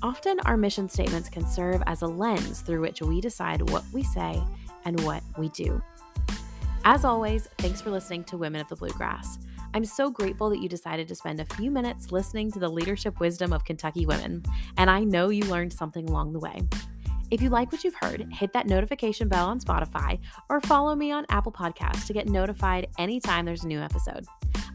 Often, 0.02 0.40
our 0.40 0.56
mission 0.56 0.88
statements 0.88 1.28
can 1.28 1.46
serve 1.46 1.82
as 1.86 2.02
a 2.02 2.06
lens 2.06 2.60
through 2.60 2.80
which 2.80 3.00
we 3.00 3.20
decide 3.20 3.70
what 3.70 3.84
we 3.92 4.02
say 4.02 4.42
and 4.84 5.00
what 5.00 5.22
we 5.38 5.48
do. 5.50 5.82
As 6.84 7.04
always, 7.04 7.48
thanks 7.58 7.80
for 7.80 7.90
listening 7.90 8.24
to 8.24 8.36
Women 8.36 8.60
of 8.60 8.68
the 8.68 8.76
Bluegrass. 8.76 9.38
I'm 9.74 9.84
so 9.84 10.08
grateful 10.08 10.50
that 10.50 10.62
you 10.62 10.68
decided 10.68 11.08
to 11.08 11.16
spend 11.16 11.40
a 11.40 11.44
few 11.56 11.68
minutes 11.68 12.12
listening 12.12 12.48
to 12.52 12.60
the 12.60 12.68
leadership 12.68 13.18
wisdom 13.18 13.52
of 13.52 13.64
Kentucky 13.64 14.06
women, 14.06 14.44
and 14.76 14.88
I 14.88 15.02
know 15.02 15.30
you 15.30 15.42
learned 15.46 15.72
something 15.72 16.08
along 16.08 16.32
the 16.32 16.38
way. 16.38 16.62
If 17.32 17.42
you 17.42 17.50
like 17.50 17.72
what 17.72 17.82
you've 17.82 17.96
heard, 18.00 18.24
hit 18.32 18.52
that 18.52 18.68
notification 18.68 19.26
bell 19.26 19.48
on 19.48 19.58
Spotify 19.58 20.20
or 20.48 20.60
follow 20.60 20.94
me 20.94 21.10
on 21.10 21.26
Apple 21.28 21.50
Podcasts 21.50 22.06
to 22.06 22.12
get 22.12 22.28
notified 22.28 22.86
anytime 22.98 23.44
there's 23.44 23.64
a 23.64 23.66
new 23.66 23.80
episode. 23.80 24.24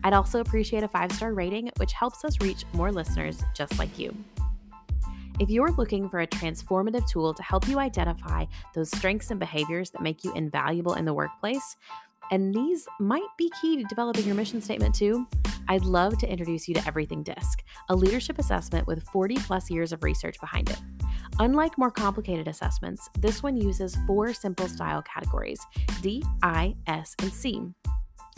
I'd 0.03 0.11
also 0.11 0.41
appreciate 0.41 0.83
a 0.83 0.87
five 0.89 1.13
star 1.13 1.33
rating, 1.33 1.71
which 1.77 1.93
helps 1.93 2.25
us 2.25 2.41
reach 2.41 2.65
more 2.73 2.91
listeners 2.91 3.41
just 3.55 3.79
like 3.79 3.97
you. 3.97 4.13
If 5.39 5.49
you're 5.49 5.71
looking 5.71 6.09
for 6.09 6.19
a 6.19 6.27
transformative 6.27 7.07
tool 7.09 7.33
to 7.33 7.43
help 7.43 7.69
you 7.69 7.79
identify 7.79 8.43
those 8.75 8.91
strengths 8.91 9.31
and 9.31 9.39
behaviors 9.39 9.89
that 9.91 10.01
make 10.01 10.25
you 10.25 10.33
invaluable 10.33 10.95
in 10.95 11.05
the 11.05 11.13
workplace, 11.13 11.77
and 12.31 12.53
these 12.53 12.87
might 12.99 13.27
be 13.37 13.51
key 13.61 13.77
to 13.77 13.83
developing 13.83 14.25
your 14.25 14.35
mission 14.35 14.61
statement 14.61 14.95
too, 14.95 15.27
I'd 15.67 15.83
love 15.83 16.17
to 16.19 16.29
introduce 16.29 16.67
you 16.67 16.73
to 16.75 16.87
Everything 16.87 17.23
DISC, 17.23 17.63
a 17.89 17.95
leadership 17.95 18.39
assessment 18.39 18.87
with 18.87 19.03
40 19.03 19.35
plus 19.37 19.69
years 19.69 19.91
of 19.91 20.03
research 20.03 20.39
behind 20.39 20.69
it. 20.69 20.79
Unlike 21.39 21.77
more 21.77 21.91
complicated 21.91 22.47
assessments, 22.47 23.09
this 23.19 23.43
one 23.43 23.55
uses 23.55 23.95
four 24.07 24.33
simple 24.33 24.67
style 24.67 25.01
categories 25.01 25.59
D, 26.01 26.23
I, 26.43 26.75
S, 26.87 27.15
and 27.19 27.31
C. 27.31 27.61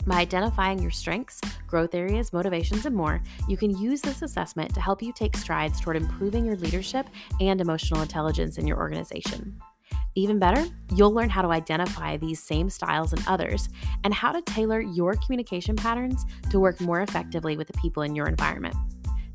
By 0.06 0.16
identifying 0.16 0.80
your 0.80 0.90
strengths, 0.90 1.40
growth 1.66 1.94
areas, 1.94 2.32
motivations, 2.32 2.86
and 2.86 2.94
more, 2.94 3.22
you 3.48 3.56
can 3.56 3.76
use 3.76 4.00
this 4.00 4.22
assessment 4.22 4.74
to 4.74 4.80
help 4.80 5.00
you 5.00 5.12
take 5.12 5.36
strides 5.36 5.80
toward 5.80 5.96
improving 5.96 6.44
your 6.44 6.56
leadership 6.56 7.06
and 7.40 7.60
emotional 7.60 8.02
intelligence 8.02 8.58
in 8.58 8.66
your 8.66 8.78
organization. 8.78 9.60
Even 10.14 10.38
better, 10.38 10.64
you'll 10.94 11.12
learn 11.12 11.30
how 11.30 11.42
to 11.42 11.48
identify 11.48 12.16
these 12.16 12.42
same 12.42 12.68
styles 12.68 13.12
in 13.12 13.18
others 13.26 13.68
and 14.04 14.12
how 14.12 14.32
to 14.32 14.42
tailor 14.42 14.80
your 14.80 15.14
communication 15.14 15.74
patterns 15.74 16.24
to 16.50 16.60
work 16.60 16.80
more 16.80 17.00
effectively 17.00 17.56
with 17.56 17.66
the 17.66 17.78
people 17.78 18.02
in 18.02 18.14
your 18.14 18.26
environment. 18.26 18.76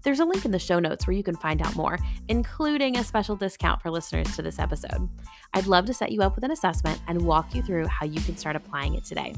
There's 0.03 0.19
a 0.19 0.25
link 0.25 0.45
in 0.45 0.51
the 0.51 0.59
show 0.59 0.79
notes 0.79 1.07
where 1.07 1.15
you 1.15 1.23
can 1.23 1.35
find 1.35 1.61
out 1.61 1.75
more, 1.75 1.97
including 2.29 2.97
a 2.97 3.03
special 3.03 3.35
discount 3.35 3.81
for 3.81 3.89
listeners 3.89 4.35
to 4.35 4.41
this 4.41 4.59
episode. 4.59 5.09
I'd 5.53 5.67
love 5.67 5.85
to 5.87 5.93
set 5.93 6.11
you 6.11 6.21
up 6.21 6.35
with 6.35 6.43
an 6.43 6.51
assessment 6.51 7.01
and 7.07 7.23
walk 7.23 7.55
you 7.55 7.63
through 7.63 7.87
how 7.87 8.05
you 8.05 8.21
can 8.21 8.37
start 8.37 8.55
applying 8.55 8.93
it 8.93 9.03
today. 9.03 9.33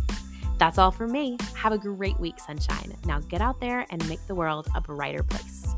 That's 0.57 0.77
all 0.77 0.91
for 0.91 1.07
me. 1.07 1.37
Have 1.55 1.71
a 1.71 1.77
great 1.77 2.19
week, 2.19 2.37
sunshine. 2.39 2.93
Now 3.05 3.21
get 3.21 3.39
out 3.39 3.61
there 3.61 3.85
and 3.89 4.07
make 4.09 4.19
the 4.27 4.35
world 4.35 4.67
a 4.75 4.81
brighter 4.81 5.23
place. 5.23 5.73